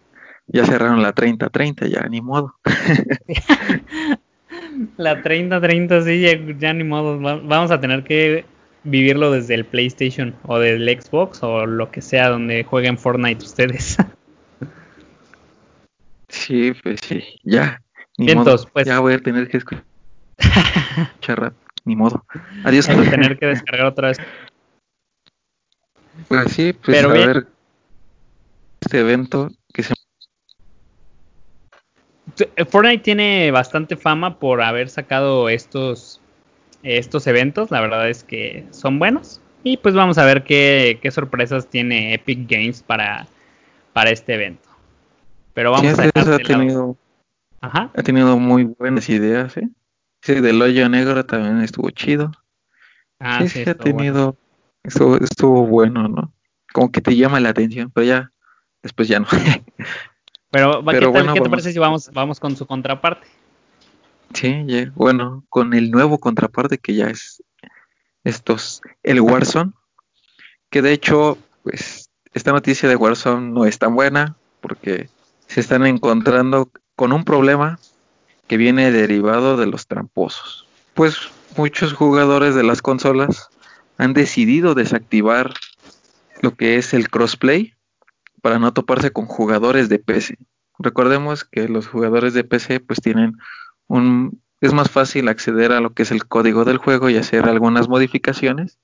ya 0.47 0.65
cerraron 0.65 1.03
la 1.03 1.13
30-30, 1.13 1.87
ya, 1.87 2.01
ni 2.09 2.21
modo. 2.21 2.55
La 4.97 5.21
30-30, 5.21 6.03
sí, 6.03 6.55
ya, 6.57 6.73
ni 6.73 6.83
modo. 6.83 7.19
Vamos 7.19 7.69
a 7.69 7.79
tener 7.79 8.03
que 8.03 8.45
vivirlo 8.83 9.29
desde 9.29 9.53
el 9.53 9.65
PlayStation 9.65 10.33
o 10.47 10.57
del 10.57 10.87
Xbox 10.99 11.43
o 11.43 11.65
lo 11.65 11.91
que 11.91 12.01
sea 12.01 12.29
donde 12.29 12.63
jueguen 12.63 12.97
Fortnite 12.97 13.43
ustedes. 13.43 13.97
Sí, 16.29 16.73
pues 16.83 16.99
sí, 17.03 17.23
ya. 17.43 17.81
Ni 18.17 18.33
modo. 18.35 18.57
Pues, 18.73 18.87
ya 18.87 18.99
voy 18.99 19.13
a 19.13 19.19
tener 19.19 19.47
que 19.47 19.57
escuchar 19.57 19.83
ni 21.85 21.95
modo. 21.95 22.23
Adiós. 22.63 22.87
Voy 22.87 23.07
a 23.07 23.09
tener 23.09 23.37
que 23.37 23.47
descargar 23.47 23.87
otra 23.87 24.09
vez. 24.09 24.17
Pues 26.27 26.51
sí, 26.51 26.73
pues 26.73 26.97
Pero 26.97 27.09
a 27.09 27.13
ver 27.13 27.47
este 28.81 28.99
evento 28.99 29.49
que 29.73 29.83
se 29.83 29.93
eh, 32.55 32.65
Fortnite 32.65 33.03
tiene 33.03 33.51
bastante 33.51 33.97
fama 33.97 34.39
por 34.39 34.61
haber 34.61 34.89
sacado 34.89 35.49
estos, 35.49 36.21
estos 36.83 37.27
eventos. 37.27 37.71
La 37.71 37.81
verdad 37.81 38.09
es 38.09 38.23
que 38.23 38.65
son 38.71 38.99
buenos. 38.99 39.41
Y 39.63 39.77
pues 39.77 39.93
vamos 39.95 40.17
a 40.17 40.25
ver 40.25 40.43
qué, 40.43 40.99
sorpresas 41.11 41.67
tiene 41.67 42.13
Epic 42.13 42.49
Games 42.49 42.81
para, 42.81 43.27
para 43.93 44.11
este 44.11 44.35
evento. 44.35 44.68
Pero 45.59 45.71
vamos 45.71 45.99
a 45.99 46.03
ha 46.03 46.37
tenido, 46.37 46.97
ha 47.59 48.01
tenido 48.01 48.39
muy 48.39 48.63
buenas 48.63 49.09
ideas, 49.09 49.57
¿eh? 49.57 49.67
Sí, 50.21 50.35
del 50.35 50.61
hoyo 50.61 50.87
negro 50.87 51.25
también 51.25 51.59
estuvo 51.59 51.89
chido. 51.89 52.31
Ah, 53.19 53.41
sí, 53.41 53.49
sí, 53.49 53.69
ha 53.69 53.73
tenido, 53.73 54.37
estuvo, 54.83 55.17
estuvo 55.17 55.67
bueno, 55.67 56.07
¿no? 56.07 56.31
Como 56.71 56.93
que 56.93 57.01
te 57.01 57.13
llama 57.13 57.41
la 57.41 57.49
atención, 57.49 57.91
pero 57.93 58.07
ya, 58.07 58.31
después 58.81 59.09
ya 59.09 59.19
no. 59.19 59.27
Pero, 60.49 60.81
¿qué, 60.85 61.41
te 61.41 61.49
parece 61.49 61.73
si 61.73 61.77
vamos, 61.77 62.09
vamos 62.13 62.39
con 62.39 62.55
su 62.55 62.65
contraparte? 62.65 63.27
Sí, 64.33 64.65
bueno, 64.95 65.43
con 65.49 65.73
el 65.73 65.91
nuevo 65.91 66.19
contraparte 66.19 66.77
que 66.77 66.95
ya 66.95 67.07
es 67.09 67.43
estos, 68.23 68.81
el 69.03 69.19
Warzone, 69.19 69.73
que 70.69 70.81
de 70.81 70.93
hecho, 70.93 71.37
pues, 71.63 72.09
esta 72.33 72.53
noticia 72.53 72.87
de 72.87 72.95
Warzone 72.95 73.51
no 73.51 73.65
es 73.65 73.77
tan 73.77 73.93
buena 73.93 74.37
porque 74.61 75.09
se 75.49 75.59
están 75.59 75.85
encontrando 75.85 76.71
con 76.95 77.11
un 77.11 77.25
problema 77.25 77.79
que 78.47 78.55
viene 78.55 78.91
derivado 78.91 79.57
de 79.57 79.65
los 79.65 79.87
tramposos. 79.87 80.67
Pues 80.93 81.17
muchos 81.57 81.93
jugadores 81.93 82.55
de 82.55 82.63
las 82.63 82.81
consolas 82.81 83.49
han 83.97 84.13
decidido 84.13 84.75
desactivar 84.75 85.53
lo 86.41 86.55
que 86.55 86.77
es 86.77 86.93
el 86.93 87.09
crossplay 87.09 87.73
para 88.41 88.59
no 88.59 88.73
toparse 88.73 89.11
con 89.11 89.25
jugadores 89.25 89.89
de 89.89 89.99
PC. 89.99 90.37
Recordemos 90.77 91.43
que 91.43 91.67
los 91.67 91.87
jugadores 91.87 92.33
de 92.33 92.43
PC 92.43 92.79
pues 92.79 93.01
tienen 93.01 93.37
un 93.87 94.41
es 94.61 94.73
más 94.73 94.91
fácil 94.91 95.29
acceder 95.29 95.71
a 95.71 95.79
lo 95.79 95.93
que 95.93 96.03
es 96.03 96.11
el 96.11 96.25
código 96.25 96.65
del 96.65 96.77
juego 96.77 97.09
y 97.09 97.17
hacer 97.17 97.47
algunas 97.47 97.87
modificaciones. 97.87 98.77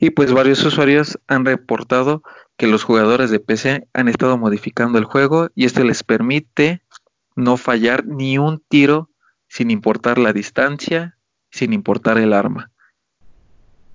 Y 0.00 0.10
pues 0.10 0.32
varios 0.32 0.64
usuarios 0.64 1.18
han 1.26 1.44
reportado 1.44 2.22
que 2.56 2.66
los 2.66 2.84
jugadores 2.84 3.30
de 3.30 3.40
PC 3.40 3.88
han 3.92 4.08
estado 4.08 4.36
modificando 4.38 4.98
el 4.98 5.04
juego 5.04 5.48
y 5.54 5.64
esto 5.64 5.84
les 5.84 6.02
permite 6.02 6.82
no 7.36 7.56
fallar 7.56 8.06
ni 8.06 8.38
un 8.38 8.62
tiro 8.68 9.10
sin 9.48 9.70
importar 9.70 10.18
la 10.18 10.32
distancia, 10.32 11.16
sin 11.50 11.72
importar 11.72 12.18
el 12.18 12.32
arma. 12.32 12.70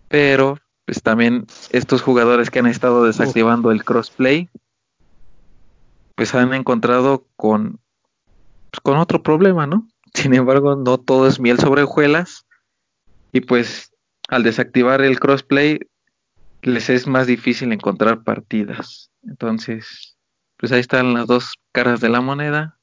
Pero 0.07 0.57
pues 0.85 1.01
también 1.01 1.45
estos 1.71 2.01
jugadores 2.01 2.49
que 2.49 2.59
han 2.59 2.67
estado 2.67 3.05
desactivando 3.05 3.71
el 3.71 3.83
crossplay 3.83 4.49
pues 6.15 6.35
han 6.35 6.53
encontrado 6.53 7.25
con, 7.35 7.79
pues, 8.71 8.79
con 8.81 8.97
otro 8.97 9.23
problema, 9.23 9.67
¿no? 9.67 9.87
Sin 10.13 10.33
embargo, 10.33 10.75
no 10.75 10.99
todo 10.99 11.27
es 11.27 11.39
miel 11.39 11.59
sobre 11.59 11.83
hojuelas 11.83 12.45
y 13.31 13.41
pues 13.41 13.91
al 14.29 14.43
desactivar 14.43 15.01
el 15.01 15.19
crossplay 15.19 15.79
les 16.63 16.89
es 16.89 17.07
más 17.07 17.27
difícil 17.27 17.71
encontrar 17.71 18.23
partidas. 18.23 19.11
Entonces, 19.23 20.17
pues 20.57 20.71
ahí 20.71 20.79
están 20.79 21.13
las 21.13 21.27
dos 21.27 21.53
caras 21.71 22.01
de 22.01 22.09
la 22.09 22.21
moneda. 22.21 22.79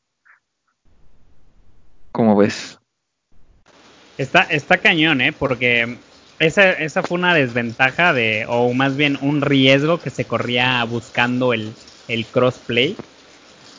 ¿Cómo 2.12 2.36
ves? 2.36 2.78
Está, 4.18 4.42
está 4.42 4.78
cañón, 4.78 5.20
¿eh? 5.20 5.32
Porque 5.32 5.96
esa, 6.38 6.72
esa 6.72 7.02
fue 7.02 7.18
una 7.18 7.34
desventaja 7.34 8.12
de, 8.12 8.44
o 8.48 8.72
más 8.74 8.96
bien 8.96 9.18
un 9.20 9.40
riesgo 9.40 9.98
que 9.98 10.10
se 10.10 10.24
corría 10.24 10.82
buscando 10.84 11.52
el, 11.52 11.72
el 12.08 12.26
crossplay 12.26 12.96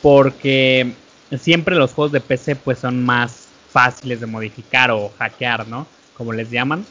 porque 0.02 0.92
siempre 1.38 1.76
los 1.76 1.92
juegos 1.92 2.12
de 2.12 2.20
PC 2.20 2.56
pues 2.56 2.80
son 2.80 3.02
más 3.04 3.48
fáciles 3.70 4.20
de 4.20 4.26
modificar 4.26 4.90
o 4.90 5.10
hackear, 5.16 5.66
¿no? 5.68 5.86
Como 6.14 6.32
les 6.32 6.50
llaman. 6.50 6.84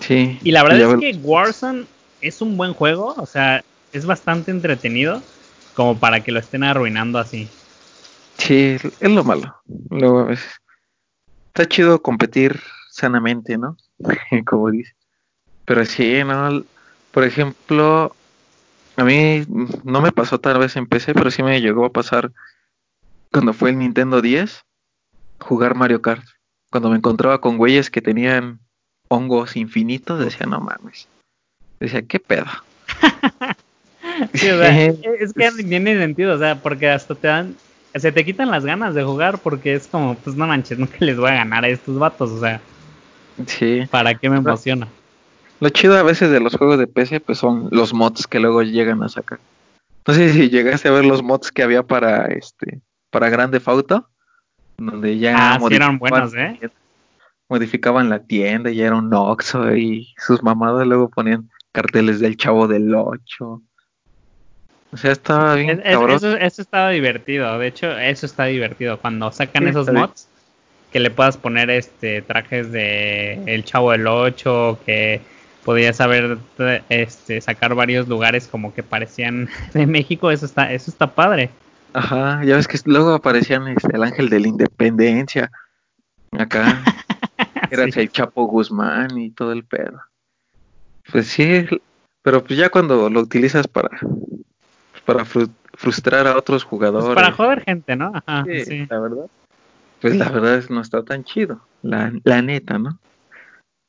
Sí. 0.00 0.38
Y 0.42 0.50
la 0.50 0.64
verdad 0.64 0.80
es 0.80 1.00
que 1.00 1.18
Warzone 1.22 1.86
es 2.20 2.40
un 2.40 2.56
buen 2.56 2.74
juego, 2.74 3.14
o 3.16 3.26
sea, 3.26 3.64
es 3.92 4.06
bastante 4.06 4.50
entretenido 4.50 5.22
como 5.74 5.98
para 5.98 6.20
que 6.20 6.32
lo 6.32 6.40
estén 6.40 6.64
arruinando 6.64 7.18
así. 7.18 7.48
Sí, 8.36 8.76
es 9.00 9.10
lo 9.10 9.24
malo. 9.24 9.56
Luego 9.90 10.26
veces. 10.26 10.60
Está 11.48 11.66
chido 11.66 12.02
competir 12.02 12.60
sanamente, 12.90 13.58
¿no? 13.58 13.76
como 14.46 14.70
dice. 14.70 14.94
Pero 15.64 15.84
sí, 15.84 16.22
¿no? 16.24 16.64
Por 17.10 17.24
ejemplo, 17.24 18.14
a 18.96 19.04
mí 19.04 19.44
no 19.84 20.00
me 20.00 20.12
pasó 20.12 20.38
tal 20.38 20.58
vez 20.58 20.76
en 20.76 20.86
PC, 20.86 21.14
pero 21.14 21.30
sí 21.30 21.42
me 21.42 21.60
llegó 21.60 21.84
a 21.84 21.92
pasar 21.92 22.32
cuando 23.32 23.52
fue 23.52 23.70
el 23.70 23.78
Nintendo 23.78 24.20
10 24.20 24.64
jugar 25.40 25.74
Mario 25.74 26.02
Kart. 26.02 26.24
Cuando 26.70 26.90
me 26.90 26.96
encontraba 26.96 27.40
con 27.40 27.56
güeyes 27.56 27.90
que 27.90 28.02
tenían 28.02 28.60
hongos 29.08 29.56
infinitos, 29.56 30.20
decía, 30.20 30.46
no 30.46 30.60
mames. 30.60 31.08
Decía, 31.80 32.02
¿qué 32.02 32.18
pedo? 32.18 32.46
sí, 34.34 34.48
o 34.50 34.58
sea, 34.58 34.86
es 34.86 35.32
que 35.32 35.50
no 35.50 35.56
tiene 35.56 35.98
sentido, 35.98 36.34
o 36.34 36.38
sea, 36.38 36.56
porque 36.56 36.88
hasta 36.88 37.14
te 37.14 37.28
dan, 37.28 37.56
se 37.94 38.12
te 38.12 38.24
quitan 38.24 38.50
las 38.50 38.64
ganas 38.64 38.94
de 38.94 39.04
jugar 39.04 39.38
porque 39.38 39.74
es 39.74 39.86
como, 39.86 40.14
pues 40.16 40.36
no 40.36 40.46
manches, 40.46 40.78
nunca 40.78 40.96
les 41.00 41.16
voy 41.16 41.30
a 41.30 41.34
ganar 41.34 41.64
a 41.64 41.68
estos 41.68 41.98
vatos, 41.98 42.30
o 42.30 42.40
sea. 42.40 42.60
Sí. 43.46 43.82
¿Para 43.90 44.14
qué 44.14 44.28
me 44.28 44.38
emociona? 44.38 44.88
Lo 45.60 45.68
chido 45.70 45.96
a 45.96 46.02
veces 46.02 46.30
de 46.30 46.40
los 46.40 46.54
juegos 46.56 46.78
de 46.78 46.86
PC, 46.86 47.20
pues 47.20 47.38
son 47.38 47.68
los 47.70 47.92
mods 47.92 48.26
que 48.26 48.40
luego 48.40 48.62
llegan 48.62 49.02
a 49.02 49.08
sacar. 49.08 49.38
No 50.06 50.14
sé 50.14 50.32
si 50.32 50.48
llegaste 50.48 50.88
a 50.88 50.92
ver 50.92 51.04
los 51.04 51.22
mods 51.22 51.52
que 51.52 51.62
había 51.62 51.82
para 51.82 52.26
este, 52.26 52.80
para 53.10 53.28
Grande 53.28 53.60
Fauto, 53.60 54.08
donde 54.76 55.18
ya 55.18 55.54
ah, 55.54 55.58
eran 55.70 55.98
buenos, 55.98 56.34
¿eh? 56.34 56.58
Modificaban 57.48 58.08
la 58.08 58.20
tienda 58.20 58.70
y 58.70 58.80
era 58.80 58.96
un 58.96 59.12
Oxxo 59.12 59.74
y 59.74 60.14
sus 60.18 60.42
mamadas 60.42 60.86
luego 60.86 61.08
ponían 61.08 61.48
carteles 61.72 62.20
del 62.20 62.36
Chavo 62.36 62.66
del 62.66 62.94
8. 62.94 63.62
O 64.90 64.96
sea, 64.96 65.12
estaba 65.12 65.54
bien 65.54 65.82
Eso, 65.84 66.36
estaba 66.36 66.90
divertido, 66.90 67.58
de 67.58 67.66
hecho, 67.66 67.90
eso 67.98 68.26
está 68.26 68.44
divertido 68.46 68.98
cuando 68.98 69.30
sacan 69.30 69.68
esos 69.68 69.92
mods 69.92 70.28
que 70.90 71.00
le 71.00 71.10
puedas 71.10 71.36
poner 71.36 71.68
este 71.68 72.22
trajes 72.22 72.72
de 72.72 73.42
El 73.46 73.64
Chavo 73.64 73.92
del 73.92 74.06
8, 74.06 74.78
que 74.86 75.20
podías 75.64 75.96
saber 75.96 76.38
este 76.88 77.40
sacar 77.42 77.74
varios 77.74 78.08
lugares 78.08 78.48
como 78.48 78.72
que 78.72 78.82
parecían 78.82 79.48
de 79.74 79.86
México, 79.86 80.30
eso 80.30 80.46
está 80.46 80.72
eso 80.72 80.90
está 80.90 81.14
padre. 81.14 81.50
Ajá, 81.92 82.42
ya 82.44 82.56
ves 82.56 82.68
que 82.68 82.78
luego 82.84 83.12
aparecían 83.14 83.68
este, 83.68 83.94
el 83.94 84.02
ángel 84.02 84.28
de 84.28 84.40
la 84.40 84.48
independencia. 84.48 85.50
Acá. 86.32 86.82
Era 87.70 87.84
el 87.84 88.12
Chapo 88.12 88.44
Guzmán 88.44 89.18
y 89.18 89.30
todo 89.30 89.52
el 89.52 89.64
pedo. 89.64 90.00
Pues 91.10 91.26
sí, 91.28 91.66
pero 92.22 92.44
pues 92.44 92.58
ya 92.58 92.68
cuando 92.68 93.08
lo 93.08 93.20
utilizas 93.20 93.66
para 93.66 93.90
para 95.04 95.24
frustrar 95.24 96.26
a 96.26 96.36
otros 96.36 96.64
pues 96.64 96.70
jugadores. 96.70 97.14
para 97.14 97.32
joder 97.32 97.62
gente, 97.62 97.96
¿no? 97.96 98.12
Ajá, 98.14 98.44
sí, 98.44 98.86
la 98.90 99.00
verdad. 99.00 99.26
Pues 100.00 100.16
la 100.16 100.28
verdad 100.28 100.56
es 100.56 100.70
no 100.70 100.80
está 100.80 101.02
tan 101.02 101.24
chido. 101.24 101.60
La, 101.82 102.12
la 102.24 102.42
neta, 102.42 102.78
¿no? 102.78 102.98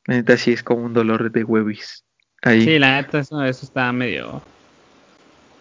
La 0.06 0.16
neta 0.16 0.36
sí 0.36 0.52
es 0.52 0.62
como 0.62 0.84
un 0.84 0.94
dolor 0.94 1.30
de 1.30 1.44
huevis. 1.44 2.04
Ahí. 2.42 2.64
Sí, 2.64 2.78
la 2.78 3.02
neta 3.02 3.18
eso, 3.18 3.44
eso 3.44 3.66
está 3.66 3.92
medio 3.92 4.42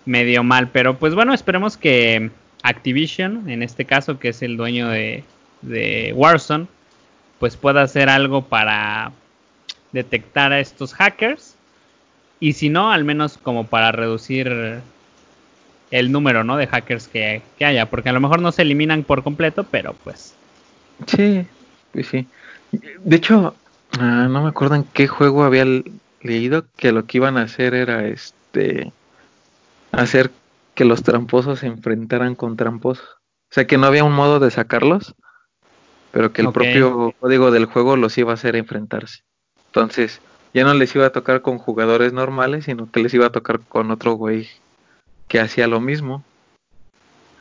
medio 0.05 0.43
mal. 0.43 0.69
Pero 0.69 0.97
pues 0.97 1.13
bueno, 1.15 1.33
esperemos 1.33 1.77
que 1.77 2.31
Activision, 2.63 3.49
en 3.49 3.63
este 3.63 3.85
caso, 3.85 4.19
que 4.19 4.29
es 4.29 4.41
el 4.41 4.57
dueño 4.57 4.89
de, 4.89 5.23
de 5.61 6.13
Warzone, 6.15 6.67
pues 7.39 7.55
pueda 7.55 7.81
hacer 7.81 8.09
algo 8.09 8.45
para 8.45 9.11
detectar 9.91 10.51
a 10.51 10.59
estos 10.59 10.93
hackers. 10.93 11.55
Y 12.39 12.53
si 12.53 12.69
no, 12.69 12.91
al 12.91 13.03
menos 13.03 13.37
como 13.37 13.67
para 13.67 13.91
reducir 13.91 14.81
el 15.91 16.11
número 16.11 16.43
¿no? 16.43 16.57
de 16.57 16.67
hackers 16.67 17.07
que, 17.07 17.41
que 17.57 17.65
haya. 17.65 17.87
Porque 17.87 18.09
a 18.09 18.13
lo 18.13 18.19
mejor 18.19 18.41
no 18.41 18.51
se 18.51 18.61
eliminan 18.61 19.03
por 19.03 19.23
completo, 19.23 19.65
pero 19.69 19.93
pues. 20.03 20.33
Sí, 21.07 21.45
pues 21.91 22.07
sí. 22.07 22.27
De 23.03 23.15
hecho, 23.15 23.55
ah, 23.99 24.27
no 24.29 24.43
me 24.43 24.49
acuerdo 24.49 24.75
en 24.75 24.83
qué 24.83 25.07
juego 25.07 25.43
había 25.43 25.65
leído 26.21 26.65
que 26.77 26.91
lo 26.91 27.05
que 27.05 27.17
iban 27.17 27.37
a 27.37 27.43
hacer 27.43 27.73
era 27.73 28.07
este 28.07 28.91
hacer 29.91 30.31
que 30.75 30.85
los 30.85 31.03
tramposos 31.03 31.59
se 31.59 31.67
enfrentaran 31.67 32.35
con 32.35 32.55
tramposos. 32.55 33.05
O 33.05 33.53
sea 33.53 33.65
que 33.65 33.77
no 33.77 33.87
había 33.87 34.03
un 34.03 34.13
modo 34.13 34.39
de 34.39 34.51
sacarlos, 34.51 35.15
pero 36.11 36.31
que 36.31 36.41
el 36.41 36.51
propio 36.51 37.13
código 37.19 37.51
del 37.51 37.65
juego 37.65 37.95
los 37.95 38.17
iba 38.17 38.31
a 38.31 38.35
hacer 38.35 38.55
enfrentarse. 38.55 39.23
Entonces, 39.69 40.21
ya 40.53 40.63
no 40.63 40.73
les 40.73 40.95
iba 40.95 41.05
a 41.05 41.11
tocar 41.11 41.41
con 41.41 41.59
jugadores 41.59 42.11
normales, 42.11 42.65
sino 42.65 42.91
que 42.91 43.01
les 43.01 43.13
iba 43.13 43.27
a 43.27 43.31
tocar 43.31 43.59
con 43.59 43.91
otro 43.91 44.13
güey 44.13 44.49
que 45.27 45.39
hacía 45.39 45.67
lo 45.67 45.79
mismo. 45.79 46.23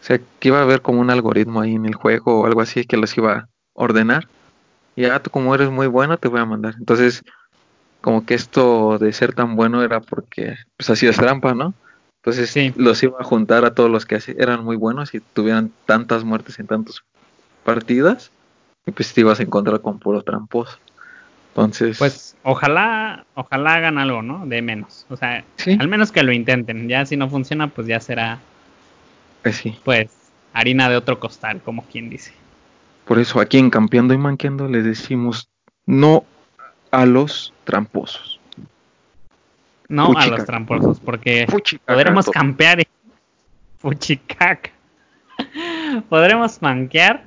O 0.00 0.04
sea, 0.04 0.18
que 0.18 0.48
iba 0.48 0.58
a 0.58 0.62
haber 0.62 0.82
como 0.82 1.00
un 1.00 1.10
algoritmo 1.10 1.60
ahí 1.60 1.74
en 1.74 1.86
el 1.86 1.94
juego 1.94 2.40
o 2.40 2.46
algo 2.46 2.60
así 2.60 2.84
que 2.84 2.96
los 2.96 3.16
iba 3.16 3.32
a 3.32 3.48
ordenar. 3.72 4.28
Y 4.94 5.02
ya 5.02 5.20
tú 5.20 5.30
como 5.30 5.54
eres 5.54 5.70
muy 5.70 5.86
bueno, 5.86 6.18
te 6.18 6.28
voy 6.28 6.40
a 6.40 6.44
mandar. 6.44 6.74
Entonces, 6.78 7.22
como 8.00 8.26
que 8.26 8.34
esto 8.34 8.98
de 8.98 9.12
ser 9.12 9.34
tan 9.34 9.56
bueno 9.56 9.82
era 9.82 10.00
porque 10.00 10.56
pues 10.76 10.90
hacías 10.90 11.16
trampa, 11.16 11.54
¿no? 11.54 11.74
Entonces 12.22 12.76
los 12.76 13.02
iba 13.02 13.18
a 13.18 13.24
juntar 13.24 13.64
a 13.64 13.74
todos 13.74 13.90
los 13.90 14.04
que 14.04 14.18
eran 14.36 14.64
muy 14.64 14.76
buenos 14.76 15.14
y 15.14 15.20
tuvieran 15.20 15.72
tantas 15.86 16.24
muertes 16.24 16.58
en 16.58 16.66
tantas 16.66 17.02
partidas 17.64 18.30
y 18.86 18.90
pues 18.90 19.14
te 19.14 19.22
ibas 19.22 19.40
a 19.40 19.44
encontrar 19.44 19.80
con 19.80 19.98
puro 19.98 20.22
tramposo. 20.22 20.78
Entonces, 21.58 21.98
pues 21.98 22.36
ojalá, 22.44 23.26
ojalá 23.34 23.74
hagan 23.74 23.98
algo, 23.98 24.22
¿no? 24.22 24.46
De 24.46 24.62
menos, 24.62 25.06
o 25.10 25.16
sea, 25.16 25.44
al 25.80 25.88
menos 25.88 26.12
que 26.12 26.22
lo 26.22 26.32
intenten. 26.32 26.88
Ya 26.88 27.04
si 27.04 27.16
no 27.16 27.28
funciona, 27.28 27.66
pues 27.66 27.88
ya 27.88 27.98
será, 27.98 28.38
pues, 29.42 29.64
pues 29.82 30.10
harina 30.52 30.88
de 30.88 30.96
otro 30.96 31.18
costal, 31.18 31.60
como 31.64 31.82
quien 31.86 32.10
dice. 32.10 32.32
Por 33.06 33.18
eso 33.18 33.40
aquí 33.40 33.58
en 33.58 33.70
Campeando 33.70 34.14
y 34.14 34.18
Manqueando 34.18 34.68
les 34.68 34.84
decimos 34.84 35.48
no 35.84 36.24
a 36.92 37.04
los 37.06 37.52
tramposos. 37.64 38.38
No 39.88 40.16
a 40.16 40.26
los 40.28 40.44
tramposos, 40.44 41.00
porque 41.00 41.44
podremos 41.84 42.30
campear. 42.30 42.86
Fuchicaca. 43.78 44.70
podremos 46.08 46.62
manquear, 46.62 47.24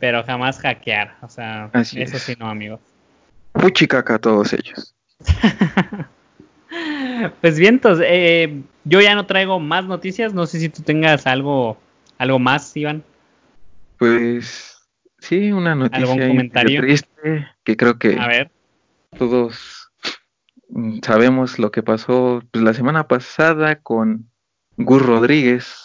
pero 0.00 0.24
jamás 0.24 0.58
hackear. 0.58 1.16
O 1.22 1.28
sea, 1.28 1.70
eso 1.74 2.18
sí 2.18 2.34
no, 2.38 2.48
amigos. 2.48 2.80
Fuchicaca 3.54 4.14
a 4.14 4.18
todos 4.18 4.52
ellos. 4.52 4.94
pues 7.40 7.58
bien, 7.58 7.74
entonces, 7.74 8.06
eh, 8.08 8.62
yo 8.84 9.00
ya 9.00 9.14
no 9.14 9.26
traigo 9.26 9.60
más 9.60 9.84
noticias. 9.84 10.34
No 10.34 10.46
sé 10.46 10.58
si 10.58 10.68
tú 10.68 10.82
tengas 10.82 11.26
algo, 11.26 11.76
algo 12.18 12.38
más, 12.38 12.76
Iván. 12.76 13.04
Pues 13.98 14.78
sí, 15.18 15.52
una 15.52 15.74
noticia 15.74 16.28
comentario? 16.28 16.80
triste 16.80 17.46
que 17.62 17.76
creo 17.76 17.98
que 17.98 18.18
a 18.18 18.26
ver. 18.26 18.50
todos 19.16 19.82
Mm, 20.72 21.00
sabemos 21.04 21.58
lo 21.58 21.70
que 21.70 21.82
pasó 21.82 22.42
pues, 22.50 22.64
la 22.64 22.72
semana 22.72 23.06
pasada 23.06 23.76
con 23.76 24.30
Gus 24.78 25.02
Rodríguez, 25.02 25.84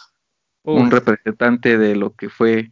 un 0.63 0.91
representante 0.91 1.77
de 1.77 1.95
lo 1.95 2.13
que 2.15 2.29
fue 2.29 2.71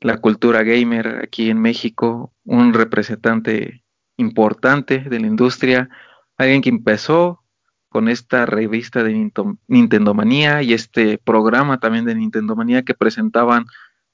la 0.00 0.18
cultura 0.18 0.62
gamer 0.62 1.20
aquí 1.22 1.50
en 1.50 1.60
México, 1.60 2.32
un 2.44 2.74
representante 2.74 3.84
importante 4.16 5.00
de 5.00 5.20
la 5.20 5.26
industria, 5.26 5.88
alguien 6.36 6.62
que 6.62 6.68
empezó 6.68 7.42
con 7.88 8.08
esta 8.08 8.46
revista 8.46 9.02
de 9.02 9.30
Nintendo 9.68 10.14
Manía 10.14 10.62
y 10.62 10.72
este 10.74 11.18
programa 11.18 11.80
también 11.80 12.04
de 12.04 12.14
Nintendo 12.14 12.54
Manía 12.54 12.82
que 12.82 12.94
presentaban 12.94 13.66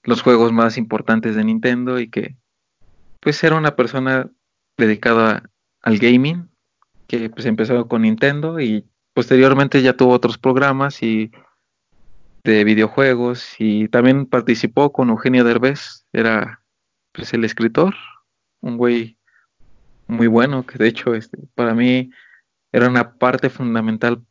los 0.05 0.23
juegos 0.23 0.53
más 0.53 0.77
importantes 0.79 1.35
de 1.35 1.45
Nintendo 1.45 1.99
y 1.99 2.09
que 2.09 2.37
pues 3.21 3.43
era 3.43 3.57
una 3.57 3.77
persona 3.77 4.31
dedicada 4.77 5.51
al 5.81 5.99
gaming 5.99 6.49
que 7.07 7.31
pues 7.31 7.47
empezó 7.47 7.89
con 7.89 8.03
Nintendo 8.03 8.61
y 8.61 8.87
posteriormente 9.15 9.83
ya 9.83 9.97
tuvo 9.97 10.13
otros 10.13 10.39
programas 10.39 11.03
y 11.03 11.31
de 12.45 12.65
videojuegos 12.65 13.55
y 13.59 13.89
también 13.89 14.27
participó 14.27 14.93
con 14.93 15.11
Eugenio 15.11 15.45
Derbez, 15.45 16.07
era 16.13 16.63
pues 17.13 17.33
el 17.35 17.45
escritor, 17.45 17.95
un 18.61 18.77
güey 18.77 19.19
muy 20.13 20.27
bueno, 20.27 20.67
que 20.67 20.79
de 20.79 20.89
hecho 20.89 21.15
este, 21.15 21.39
para 21.55 21.75
mí 21.75 22.11
era 22.73 22.89
una 22.89 23.15
parte 23.15 23.51
fundamental 23.51 24.23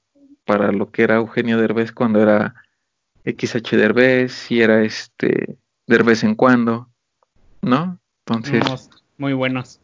para 0.45 0.71
lo 0.71 0.91
que 0.91 1.03
era 1.03 1.15
Eugenio 1.15 1.57
Derbez 1.57 1.91
cuando 1.91 2.21
era 2.21 2.55
XH 3.25 3.77
Derbez 3.77 4.51
y 4.51 4.61
era 4.61 4.83
este 4.83 5.57
Derbez 5.87 6.23
en 6.23 6.35
cuando, 6.35 6.89
¿no? 7.61 7.99
Entonces... 8.25 8.89
Muy 9.17 9.33
buenos. 9.33 9.79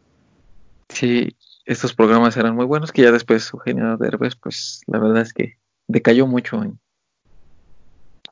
Sí, 0.88 1.36
estos 1.64 1.94
programas 1.94 2.36
eran 2.36 2.56
muy 2.56 2.64
buenos, 2.64 2.90
que 2.90 3.02
ya 3.02 3.12
después 3.12 3.52
Eugenio 3.52 3.96
Derbez, 3.96 4.34
pues 4.36 4.80
la 4.86 4.98
verdad 4.98 5.22
es 5.22 5.32
que 5.32 5.58
decayó 5.86 6.26
mucho 6.26 6.62
en 6.62 6.80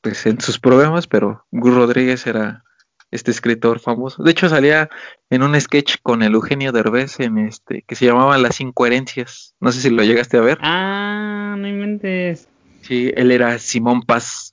pues 0.02 0.24
en 0.26 0.40
sus 0.40 0.60
programas, 0.60 1.06
pero 1.06 1.44
Gus 1.50 1.74
Rodríguez 1.74 2.26
era 2.26 2.62
este 3.10 3.30
escritor 3.30 3.78
famoso. 3.80 4.22
De 4.22 4.30
hecho 4.30 4.48
salía 4.48 4.88
en 5.30 5.42
un 5.42 5.58
sketch 5.60 5.96
con 6.02 6.22
el 6.22 6.34
Eugenio 6.34 6.72
Derbez 6.72 7.20
en 7.20 7.38
este 7.38 7.82
que 7.82 7.94
se 7.94 8.06
llamaba 8.06 8.38
Las 8.38 8.60
Incoherencias. 8.60 9.54
No 9.60 9.72
sé 9.72 9.80
si 9.80 9.90
lo 9.90 10.02
llegaste 10.02 10.36
a 10.36 10.40
ver. 10.40 10.58
Ah, 10.60 11.54
no 11.58 11.68
inventes. 11.68 12.48
Sí, 12.82 13.12
él 13.16 13.30
era 13.32 13.58
Simón 13.58 14.02
Paz 14.02 14.52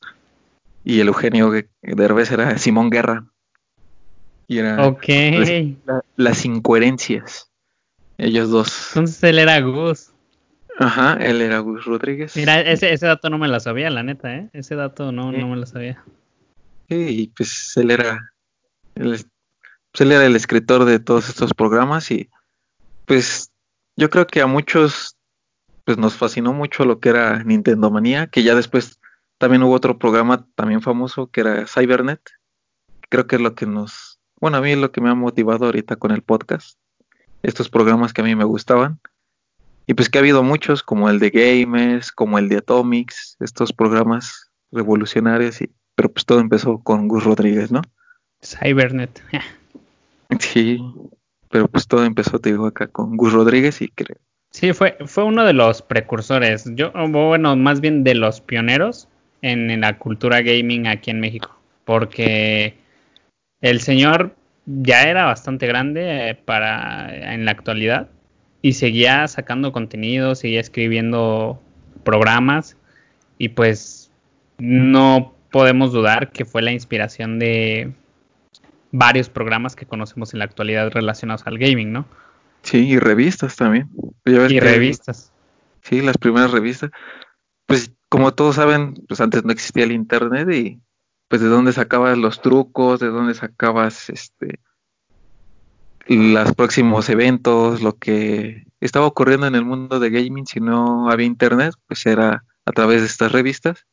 y 0.84 1.00
el 1.00 1.08
Eugenio 1.08 1.52
Derbez 1.82 2.32
era 2.32 2.58
Simón 2.58 2.90
Guerra. 2.90 3.26
Y 4.48 4.58
era 4.60 4.88
Ok. 4.88 5.06
las 6.18 6.46
incoherencias. 6.46 7.50
Ellos 8.18 8.50
dos. 8.50 8.90
Entonces 8.90 9.24
él 9.24 9.40
era 9.40 9.60
Gus. 9.62 10.12
Ajá, 10.80 11.18
él 11.22 11.42
era 11.42 11.60
Gus 11.60 11.86
Rodríguez. 11.86 12.36
Mira, 12.36 12.60
ese, 12.62 12.92
ese 12.94 13.06
dato 13.06 13.30
no 13.30 13.38
me 13.38 13.48
lo 13.48 13.60
sabía, 13.60 13.90
la 13.90 14.04
neta, 14.04 14.36
¿eh? 14.36 14.50
Ese 14.54 14.76
dato 14.76 15.12
no, 15.12 15.32
no 15.32 15.48
me 15.48 15.56
lo 15.56 15.66
sabía. 15.66 16.04
Sí, 16.90 16.96
y 16.96 17.28
pues 17.28 17.74
él 17.78 17.92
era, 17.92 18.33
él, 18.96 19.26
pues 19.92 20.02
él 20.02 20.12
era 20.12 20.26
el 20.26 20.36
escritor 20.36 20.86
de 20.86 21.00
todos 21.00 21.30
estos 21.30 21.54
programas 21.54 22.12
y 22.12 22.30
pues 23.06 23.52
yo 23.96 24.10
creo 24.10 24.28
que 24.28 24.42
a 24.42 24.48
muchos 24.48 25.18
pues 25.86 25.98
nos 25.98 26.16
fascinó 26.16 26.54
mucho 26.54 26.86
lo 26.86 27.00
que 27.00 27.10
era 27.10 27.44
Nintendo 27.44 27.92
Manía, 27.92 28.28
que 28.28 28.44
ya 28.44 28.56
después 28.56 29.00
también 29.38 29.64
hubo 29.64 29.74
otro 29.74 30.00
programa 30.00 30.48
también 30.56 30.82
famoso 30.82 31.28
que 31.28 31.42
era 31.42 31.68
Cybernet. 31.68 32.22
Creo 33.10 33.28
que 33.28 33.36
es 33.36 33.42
lo 33.42 33.54
que 33.54 33.66
nos, 33.66 34.20
bueno, 34.40 34.58
a 34.58 34.62
mí 34.62 34.72
es 34.72 34.78
lo 34.78 34.92
que 34.92 35.02
me 35.02 35.10
ha 35.10 35.16
motivado 35.16 35.66
ahorita 35.66 35.98
con 35.98 36.12
el 36.12 36.22
podcast. 36.22 36.78
Estos 37.42 37.70
programas 37.70 38.14
que 38.14 38.22
a 38.22 38.24
mí 38.24 38.36
me 38.36 38.46
gustaban 38.46 39.02
y 39.86 39.94
pues 39.94 40.10
que 40.10 40.18
ha 40.18 40.22
habido 40.22 40.44
muchos, 40.44 40.82
como 40.82 41.10
el 41.10 41.20
de 41.20 41.30
Gamers, 41.30 42.12
como 42.12 42.40
el 42.40 42.48
de 42.48 42.58
Atomics, 42.58 43.36
estos 43.40 43.74
programas 43.74 44.50
revolucionarios, 44.72 45.62
y, 45.62 45.72
pero 45.96 46.12
pues 46.12 46.26
todo 46.26 46.40
empezó 46.40 46.80
con 46.80 47.08
Gus 47.08 47.26
Rodríguez, 47.26 47.72
¿no? 47.72 47.82
Cybernet. 48.44 49.22
sí, 50.40 50.80
pero 51.50 51.68
pues 51.68 51.88
todo 51.88 52.04
empezó, 52.06 52.40
te 52.40 52.52
digo, 52.52 52.68
acá 52.68 52.88
con 52.88 53.18
Gus 53.18 53.34
Rodríguez 53.34 53.82
y 53.82 53.90
creo. 53.90 54.18
Sí, 54.52 54.74
fue, 54.74 54.98
fue 55.06 55.24
uno 55.24 55.46
de 55.46 55.54
los 55.54 55.82
precursores, 55.82 56.66
yo, 56.76 56.92
bueno, 57.10 57.56
más 57.56 57.82
bien 57.82 58.04
de 58.04 58.14
los 58.14 58.40
pioneros 58.40 59.08
en, 59.42 59.82
la 59.82 59.98
cultura 59.98 60.42
gaming 60.42 60.88
aquí 60.88 61.10
en 61.10 61.20
México, 61.20 61.56
porque 61.86 62.76
el 63.62 63.82
señor 63.82 64.36
ya 64.66 65.04
era 65.04 65.26
bastante 65.26 65.66
grande 65.66 66.30
eh, 66.30 66.36
para 66.36 67.34
en 67.34 67.46
la 67.46 67.52
actualidad 67.52 68.10
y 68.62 68.74
seguía 68.74 69.28
sacando 69.28 69.72
contenido, 69.72 70.36
seguía 70.36 70.62
escribiendo 70.62 71.60
programas 72.04 72.78
y 73.38 73.50
pues 73.50 74.12
no 74.60 75.34
podemos 75.52 75.92
dudar 75.92 76.32
que 76.32 76.46
fue 76.46 76.62
la 76.62 76.72
inspiración 76.72 77.40
de 77.40 77.92
varios 78.94 79.28
programas 79.28 79.76
que 79.76 79.88
conocemos 79.88 80.34
en 80.34 80.40
la 80.40 80.46
actualidad 80.46 80.92
relacionados 80.92 81.46
al 81.48 81.58
gaming, 81.58 81.92
¿no? 81.92 82.06
Sí, 82.62 82.88
y 82.88 83.00
revistas 83.00 83.56
también. 83.56 83.90
y 84.24 84.60
revistas. 84.60 85.34
Sí, 85.82 86.02
las 86.02 86.18
primeras 86.18 86.52
revistas. 86.52 86.92
Pues 87.66 87.92
como 88.08 88.34
todos 88.34 88.56
saben, 88.56 88.94
pues 89.08 89.20
antes 89.20 89.44
no 89.44 89.52
existía 89.52 89.84
el 89.84 89.92
internet 89.92 90.48
y 90.52 90.80
pues 91.28 91.42
de 91.42 91.48
dónde 91.48 91.74
sacabas 91.74 92.18
los 92.18 92.42
trucos, 92.42 93.00
de 93.00 93.08
dónde 93.08 93.34
sacabas 93.34 94.10
este 94.10 94.60
los 96.06 96.54
próximos 96.54 97.10
eventos, 97.10 97.82
lo 97.82 97.98
que 97.98 98.66
estaba 98.80 99.08
ocurriendo 99.08 99.48
en 99.48 99.56
el 99.56 99.66
mundo 99.66 100.00
de 100.00 100.10
gaming 100.12 100.46
si 100.46 100.60
no 100.60 101.10
había 101.10 101.26
internet, 101.26 101.74
pues 101.88 102.06
era 102.06 102.44
a 102.66 102.72
través 102.72 103.02
de 103.02 103.08
estas 103.08 103.32
revistas. 103.32 103.88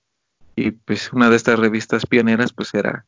Y 0.56 0.72
pues 0.72 1.10
una 1.12 1.30
de 1.30 1.36
estas 1.36 1.58
revistas 1.58 2.04
pioneras 2.04 2.52
pues 2.52 2.74
era 2.74 3.06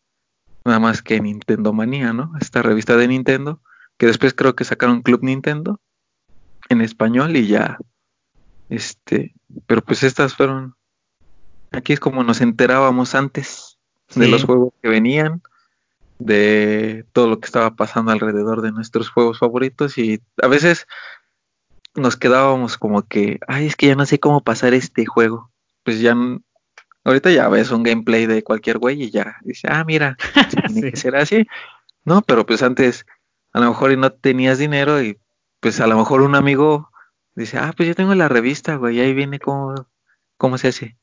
nada 0.64 0.78
más 0.78 1.02
que 1.02 1.20
Nintendo 1.20 1.72
Manía, 1.72 2.12
¿no? 2.12 2.32
Esta 2.40 2.62
revista 2.62 2.96
de 2.96 3.08
Nintendo, 3.08 3.60
que 3.96 4.06
después 4.06 4.34
creo 4.34 4.54
que 4.54 4.64
sacaron 4.64 5.02
Club 5.02 5.22
Nintendo 5.22 5.80
en 6.68 6.80
español 6.80 7.36
y 7.36 7.46
ya 7.46 7.78
este, 8.72 9.34
pero 9.66 9.82
pues 9.82 10.02
estas 10.02 10.34
fueron 10.34 10.74
aquí 11.72 11.92
es 11.92 12.00
como 12.00 12.24
nos 12.24 12.40
enterábamos 12.40 13.14
antes 13.14 13.76
de 14.14 14.28
los 14.28 14.44
juegos 14.44 14.72
que 14.80 14.88
venían 14.88 15.42
de 16.18 17.04
todo 17.12 17.28
lo 17.28 17.38
que 17.38 17.46
estaba 17.46 17.74
pasando 17.74 18.12
alrededor 18.12 18.62
de 18.62 18.72
nuestros 18.72 19.10
juegos 19.10 19.38
favoritos 19.38 19.98
y 19.98 20.22
a 20.42 20.46
veces 20.46 20.86
nos 21.94 22.16
quedábamos 22.16 22.78
como 22.78 23.02
que, 23.02 23.40
ay, 23.46 23.66
es 23.66 23.76
que 23.76 23.88
ya 23.88 23.94
no 23.94 24.06
sé 24.06 24.18
cómo 24.18 24.40
pasar 24.40 24.72
este 24.72 25.04
juego. 25.04 25.50
Pues 25.82 26.00
ya, 26.00 26.16
ahorita 27.04 27.30
ya 27.30 27.48
ves 27.48 27.70
un 27.70 27.82
gameplay 27.82 28.26
de 28.26 28.42
cualquier 28.42 28.78
güey 28.78 29.02
y 29.02 29.10
ya 29.10 29.36
dice, 29.42 29.68
ah, 29.70 29.84
mira, 29.84 30.16
tiene 30.72 30.90
que 30.90 30.96
ser 30.96 31.16
así. 31.16 31.46
No, 32.04 32.22
pero 32.22 32.46
pues 32.46 32.62
antes 32.62 33.06
a 33.52 33.60
lo 33.60 33.68
mejor 33.68 33.96
no 33.98 34.10
tenías 34.10 34.58
dinero 34.58 35.02
y 35.02 35.18
pues 35.60 35.80
a 35.80 35.86
lo 35.86 35.96
mejor 35.96 36.22
un 36.22 36.34
amigo 36.34 36.90
dice, 37.34 37.58
ah, 37.58 37.72
pues 37.76 37.88
yo 37.88 37.94
tengo 37.94 38.14
la 38.14 38.28
revista, 38.28 38.76
güey, 38.76 39.00
ahí 39.00 39.14
viene 39.14 39.38
cómo, 39.38 39.86
cómo 40.36 40.58
se 40.58 40.68
hace. 40.68 40.96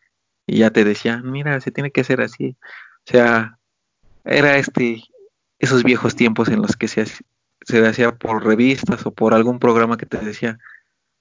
Y 0.45 0.59
ya 0.59 0.71
te 0.71 0.83
decía, 0.83 1.21
mira, 1.23 1.59
se 1.61 1.71
tiene 1.71 1.91
que 1.91 2.01
hacer 2.01 2.21
así. 2.21 2.57
O 3.07 3.11
sea, 3.11 3.59
era 4.25 4.57
este 4.57 5.03
esos 5.59 5.83
viejos 5.83 6.15
tiempos 6.15 6.47
en 6.47 6.61
los 6.61 6.75
que 6.75 6.87
se, 6.87 7.05
se 7.61 7.87
hacía 7.87 8.15
por 8.15 8.45
revistas 8.45 9.05
o 9.05 9.11
por 9.11 9.33
algún 9.33 9.59
programa 9.59 9.97
que 9.97 10.05
te 10.05 10.17
decía, 10.17 10.57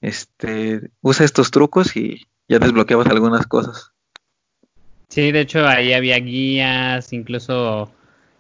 este, 0.01 0.91
usa 1.01 1.25
estos 1.25 1.51
trucos 1.51 1.97
y 1.97 2.29
ya 2.49 2.61
desbloqueabas 2.61 3.09
algunas 3.09 3.47
cosas. 3.47 3.93
Sí, 5.09 5.33
de 5.33 5.41
hecho 5.41 5.67
ahí 5.67 5.93
había 5.93 6.19
guías, 6.19 7.13
incluso 7.13 7.91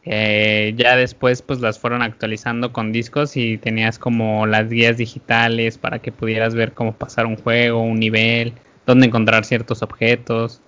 eh, 0.04 0.74
ya 0.76 0.96
después 0.96 1.42
pues 1.42 1.60
las 1.60 1.78
fueron 1.78 2.02
actualizando 2.02 2.72
con 2.72 2.92
discos 2.92 3.36
y 3.36 3.58
tenías 3.58 3.98
como 3.98 4.46
las 4.46 4.68
guías 4.68 4.96
digitales 4.96 5.78
para 5.78 5.98
que 5.98 6.12
pudieras 6.12 6.54
ver 6.54 6.72
cómo 6.72 6.94
pasar 6.94 7.26
un 7.26 7.36
juego, 7.36 7.82
un 7.82 7.98
nivel, 7.98 8.52
dónde 8.86 9.06
encontrar 9.06 9.44
ciertos 9.44 9.82
objetos. 9.82 10.60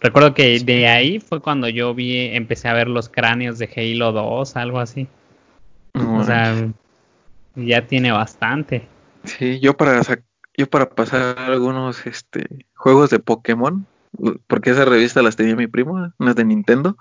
Recuerdo 0.00 0.34
que 0.34 0.58
de 0.60 0.86
ahí 0.86 1.18
fue 1.18 1.40
cuando 1.40 1.68
yo 1.68 1.94
vi, 1.94 2.34
empecé 2.34 2.68
a 2.68 2.74
ver 2.74 2.88
los 2.88 3.08
cráneos 3.08 3.58
de 3.58 3.70
Halo 3.74 4.12
2, 4.12 4.56
algo 4.56 4.80
así. 4.80 5.06
O 5.94 6.24
sea, 6.24 6.54
ya 7.54 7.86
tiene 7.86 8.10
bastante. 8.10 8.86
Sí, 9.24 9.60
yo 9.60 9.76
para 9.76 10.02
yo 10.56 10.68
para 10.68 10.90
pasar 10.90 11.38
algunos 11.38 12.06
este 12.06 12.66
juegos 12.74 13.10
de 13.10 13.18
Pokémon, 13.18 13.86
porque 14.46 14.70
esa 14.70 14.84
revista 14.84 15.22
las 15.22 15.36
tenía 15.36 15.56
mi 15.56 15.66
primo, 15.66 16.12
unas 16.18 16.36
de 16.36 16.44
Nintendo, 16.44 16.96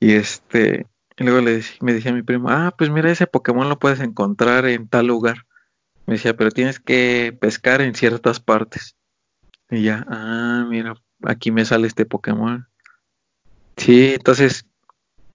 y 0.00 0.12
este, 0.12 0.86
luego 1.16 1.40
le 1.40 1.62
me 1.80 1.92
decía 1.92 2.12
a 2.12 2.14
mi 2.14 2.22
primo, 2.22 2.48
ah, 2.50 2.74
pues 2.76 2.90
mira, 2.90 3.10
ese 3.10 3.26
Pokémon 3.26 3.68
lo 3.68 3.78
puedes 3.78 4.00
encontrar 4.00 4.66
en 4.66 4.88
tal 4.88 5.06
lugar. 5.06 5.46
Me 6.06 6.14
decía, 6.14 6.36
pero 6.36 6.50
tienes 6.50 6.80
que 6.80 7.36
pescar 7.38 7.82
en 7.82 7.94
ciertas 7.94 8.40
partes. 8.40 8.96
Y 9.70 9.82
ya, 9.82 10.06
ah, 10.08 10.64
mira, 10.68 10.94
aquí 11.22 11.50
me 11.50 11.64
sale 11.64 11.86
este 11.86 12.06
Pokémon. 12.06 12.66
Sí, 13.76 14.14
entonces, 14.14 14.66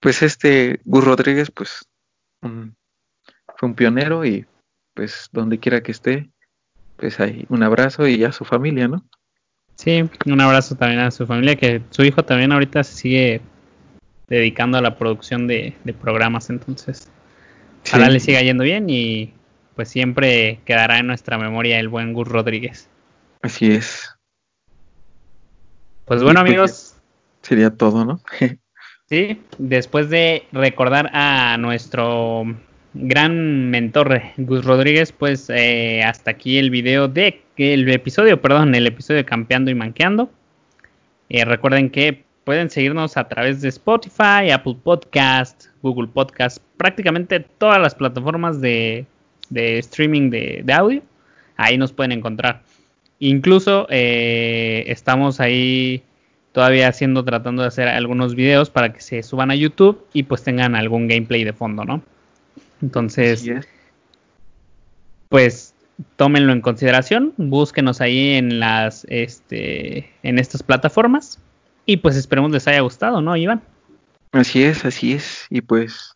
pues 0.00 0.22
este 0.22 0.80
Gus 0.84 1.04
Rodríguez, 1.04 1.50
pues 1.50 1.88
fue 2.40 3.68
un 3.68 3.74
pionero 3.74 4.24
y 4.24 4.46
pues 4.94 5.28
donde 5.32 5.58
quiera 5.58 5.82
que 5.82 5.92
esté, 5.92 6.30
pues 6.96 7.20
hay 7.20 7.46
un 7.48 7.62
abrazo 7.62 8.06
y 8.06 8.22
a 8.24 8.32
su 8.32 8.44
familia, 8.44 8.88
¿no? 8.88 9.04
Sí, 9.76 10.08
un 10.26 10.40
abrazo 10.40 10.76
también 10.76 11.00
a 11.00 11.10
su 11.10 11.26
familia, 11.26 11.56
que 11.56 11.82
su 11.90 12.02
hijo 12.04 12.24
también 12.24 12.52
ahorita 12.52 12.84
se 12.84 12.94
sigue 12.94 13.40
dedicando 14.28 14.78
a 14.78 14.80
la 14.80 14.96
producción 14.96 15.46
de, 15.46 15.74
programas, 16.00 16.50
entonces 16.50 17.10
ojalá 17.86 18.08
le 18.08 18.20
siga 18.20 18.40
yendo 18.40 18.64
bien 18.64 18.88
y 18.88 19.34
pues 19.74 19.88
siempre 19.88 20.60
quedará 20.64 20.98
en 20.98 21.06
nuestra 21.06 21.38
memoria 21.38 21.78
el 21.78 21.88
buen 21.88 22.12
Gus 22.12 22.28
Rodríguez. 22.28 22.88
Así 23.42 23.72
es. 23.72 24.10
Pues 26.06 26.22
bueno, 26.22 26.40
amigos. 26.40 26.96
Sería 27.42 27.70
todo, 27.70 28.04
¿no? 28.04 28.20
sí, 29.08 29.42
después 29.58 30.08
de 30.08 30.46
recordar 30.52 31.10
a 31.12 31.56
nuestro 31.58 32.44
gran 32.94 33.70
mentor 33.70 34.22
Gus 34.36 34.64
Rodríguez, 34.64 35.12
pues 35.12 35.50
eh, 35.50 36.02
hasta 36.04 36.30
aquí 36.30 36.58
el 36.58 36.70
video 36.70 37.08
de 37.08 37.42
el 37.56 37.88
episodio, 37.90 38.40
perdón, 38.40 38.74
el 38.74 38.86
episodio 38.86 39.18
de 39.18 39.24
Campeando 39.24 39.70
y 39.70 39.74
Manqueando. 39.74 40.30
Eh, 41.28 41.44
recuerden 41.44 41.90
que 41.90 42.24
pueden 42.44 42.70
seguirnos 42.70 43.16
a 43.16 43.28
través 43.28 43.60
de 43.60 43.68
Spotify, 43.68 44.50
Apple 44.52 44.76
Podcast, 44.82 45.66
Google 45.82 46.08
Podcast, 46.08 46.58
prácticamente 46.76 47.40
todas 47.40 47.80
las 47.80 47.94
plataformas 47.94 48.60
de, 48.60 49.06
streaming 49.50 50.30
de, 50.30 50.62
de 50.64 50.72
audio. 50.72 51.02
Ahí 51.56 51.78
nos 51.78 51.92
pueden 51.92 52.12
encontrar. 52.12 52.62
Incluso 53.18 53.86
eh, 53.90 54.84
estamos 54.88 55.40
ahí 55.40 56.02
todavía 56.52 56.88
haciendo, 56.88 57.24
tratando 57.24 57.62
de 57.62 57.68
hacer 57.68 57.88
algunos 57.88 58.34
videos 58.34 58.70
para 58.70 58.92
que 58.92 59.00
se 59.00 59.22
suban 59.22 59.50
a 59.50 59.54
YouTube 59.54 60.04
y 60.12 60.24
pues 60.24 60.42
tengan 60.42 60.76
algún 60.76 61.08
gameplay 61.08 61.42
de 61.44 61.52
fondo, 61.52 61.84
¿no? 61.84 62.02
Entonces, 62.84 63.50
pues 65.30 65.74
tómenlo 66.16 66.52
en 66.52 66.60
consideración, 66.60 67.32
búsquenos 67.38 68.02
ahí 68.02 68.32
en 68.32 68.60
las, 68.60 69.06
este, 69.08 70.12
en 70.22 70.38
estas 70.38 70.62
plataformas 70.62 71.40
Y 71.86 71.96
pues 71.96 72.14
esperemos 72.16 72.50
les 72.50 72.68
haya 72.68 72.80
gustado, 72.80 73.22
¿no, 73.22 73.38
Iván? 73.38 73.62
Así 74.32 74.62
es, 74.64 74.84
así 74.84 75.14
es. 75.14 75.46
Y 75.48 75.62
pues 75.62 76.14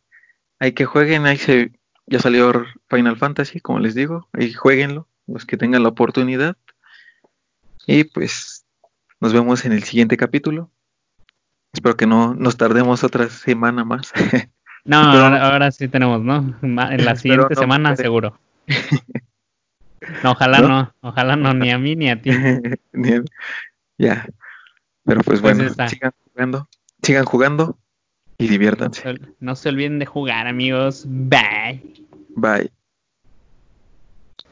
hay 0.59 0.73
que 0.73 0.85
jueguen, 0.85 1.25
ahí 1.25 1.39
se, 1.39 1.73
ya 2.07 2.19
salió 2.19 2.53
Final 2.91 3.17
Fantasy, 3.17 3.61
como 3.61 3.79
les 3.79 3.95
digo, 3.95 4.29
ahí 4.35 4.53
jueguenlo, 4.53 5.09
los 5.27 5.47
que 5.47 5.57
tengan 5.57 5.85
la 5.85 5.89
oportunidad. 5.89 6.59
Y 7.87 8.05
pues 8.05 8.67
nos 9.21 9.33
vemos 9.33 9.65
en 9.65 9.73
el 9.73 9.85
siguiente 9.85 10.19
capítulo. 10.19 10.71
Espero 11.73 11.97
que 11.97 12.07
no 12.07 12.35
nos 12.35 12.59
tardemos 12.59 13.05
otra 13.05 13.31
semana 13.31 13.87
más. 13.87 14.13
No, 14.89 14.97
ahora, 14.99 15.71
sí 15.71 15.87
tenemos, 15.87 16.23
¿no? 16.23 16.57
En 16.63 17.05
la 17.05 17.15
siguiente 17.17 17.55
semana 17.55 17.95
seguro. 17.97 18.39
No, 20.23 20.31
ojalá 20.31 20.61
¿No? 20.61 20.95
ojalá 21.03 21.37
no, 21.37 21.53
ni 21.53 21.71
a 21.71 21.77
mí 21.77 21.95
ni 21.95 22.09
a 22.09 22.23
ti. 22.23 22.31
ya. 23.99 24.27
Pero 25.05 25.21
pues, 25.23 25.41
pues 25.41 25.57
bueno, 25.57 25.69
sigan 25.89 26.13
jugando, 26.25 26.69
sigan 27.03 27.25
jugando 27.25 27.79
y 28.39 28.47
diviértanse. 28.49 29.19
no 29.41 29.55
se 29.55 29.69
olviden 29.69 29.99
de 29.99 30.07
jugar, 30.07 30.47
amigos. 30.47 31.05
Bye. 31.07 31.83
Bye. 32.31 32.71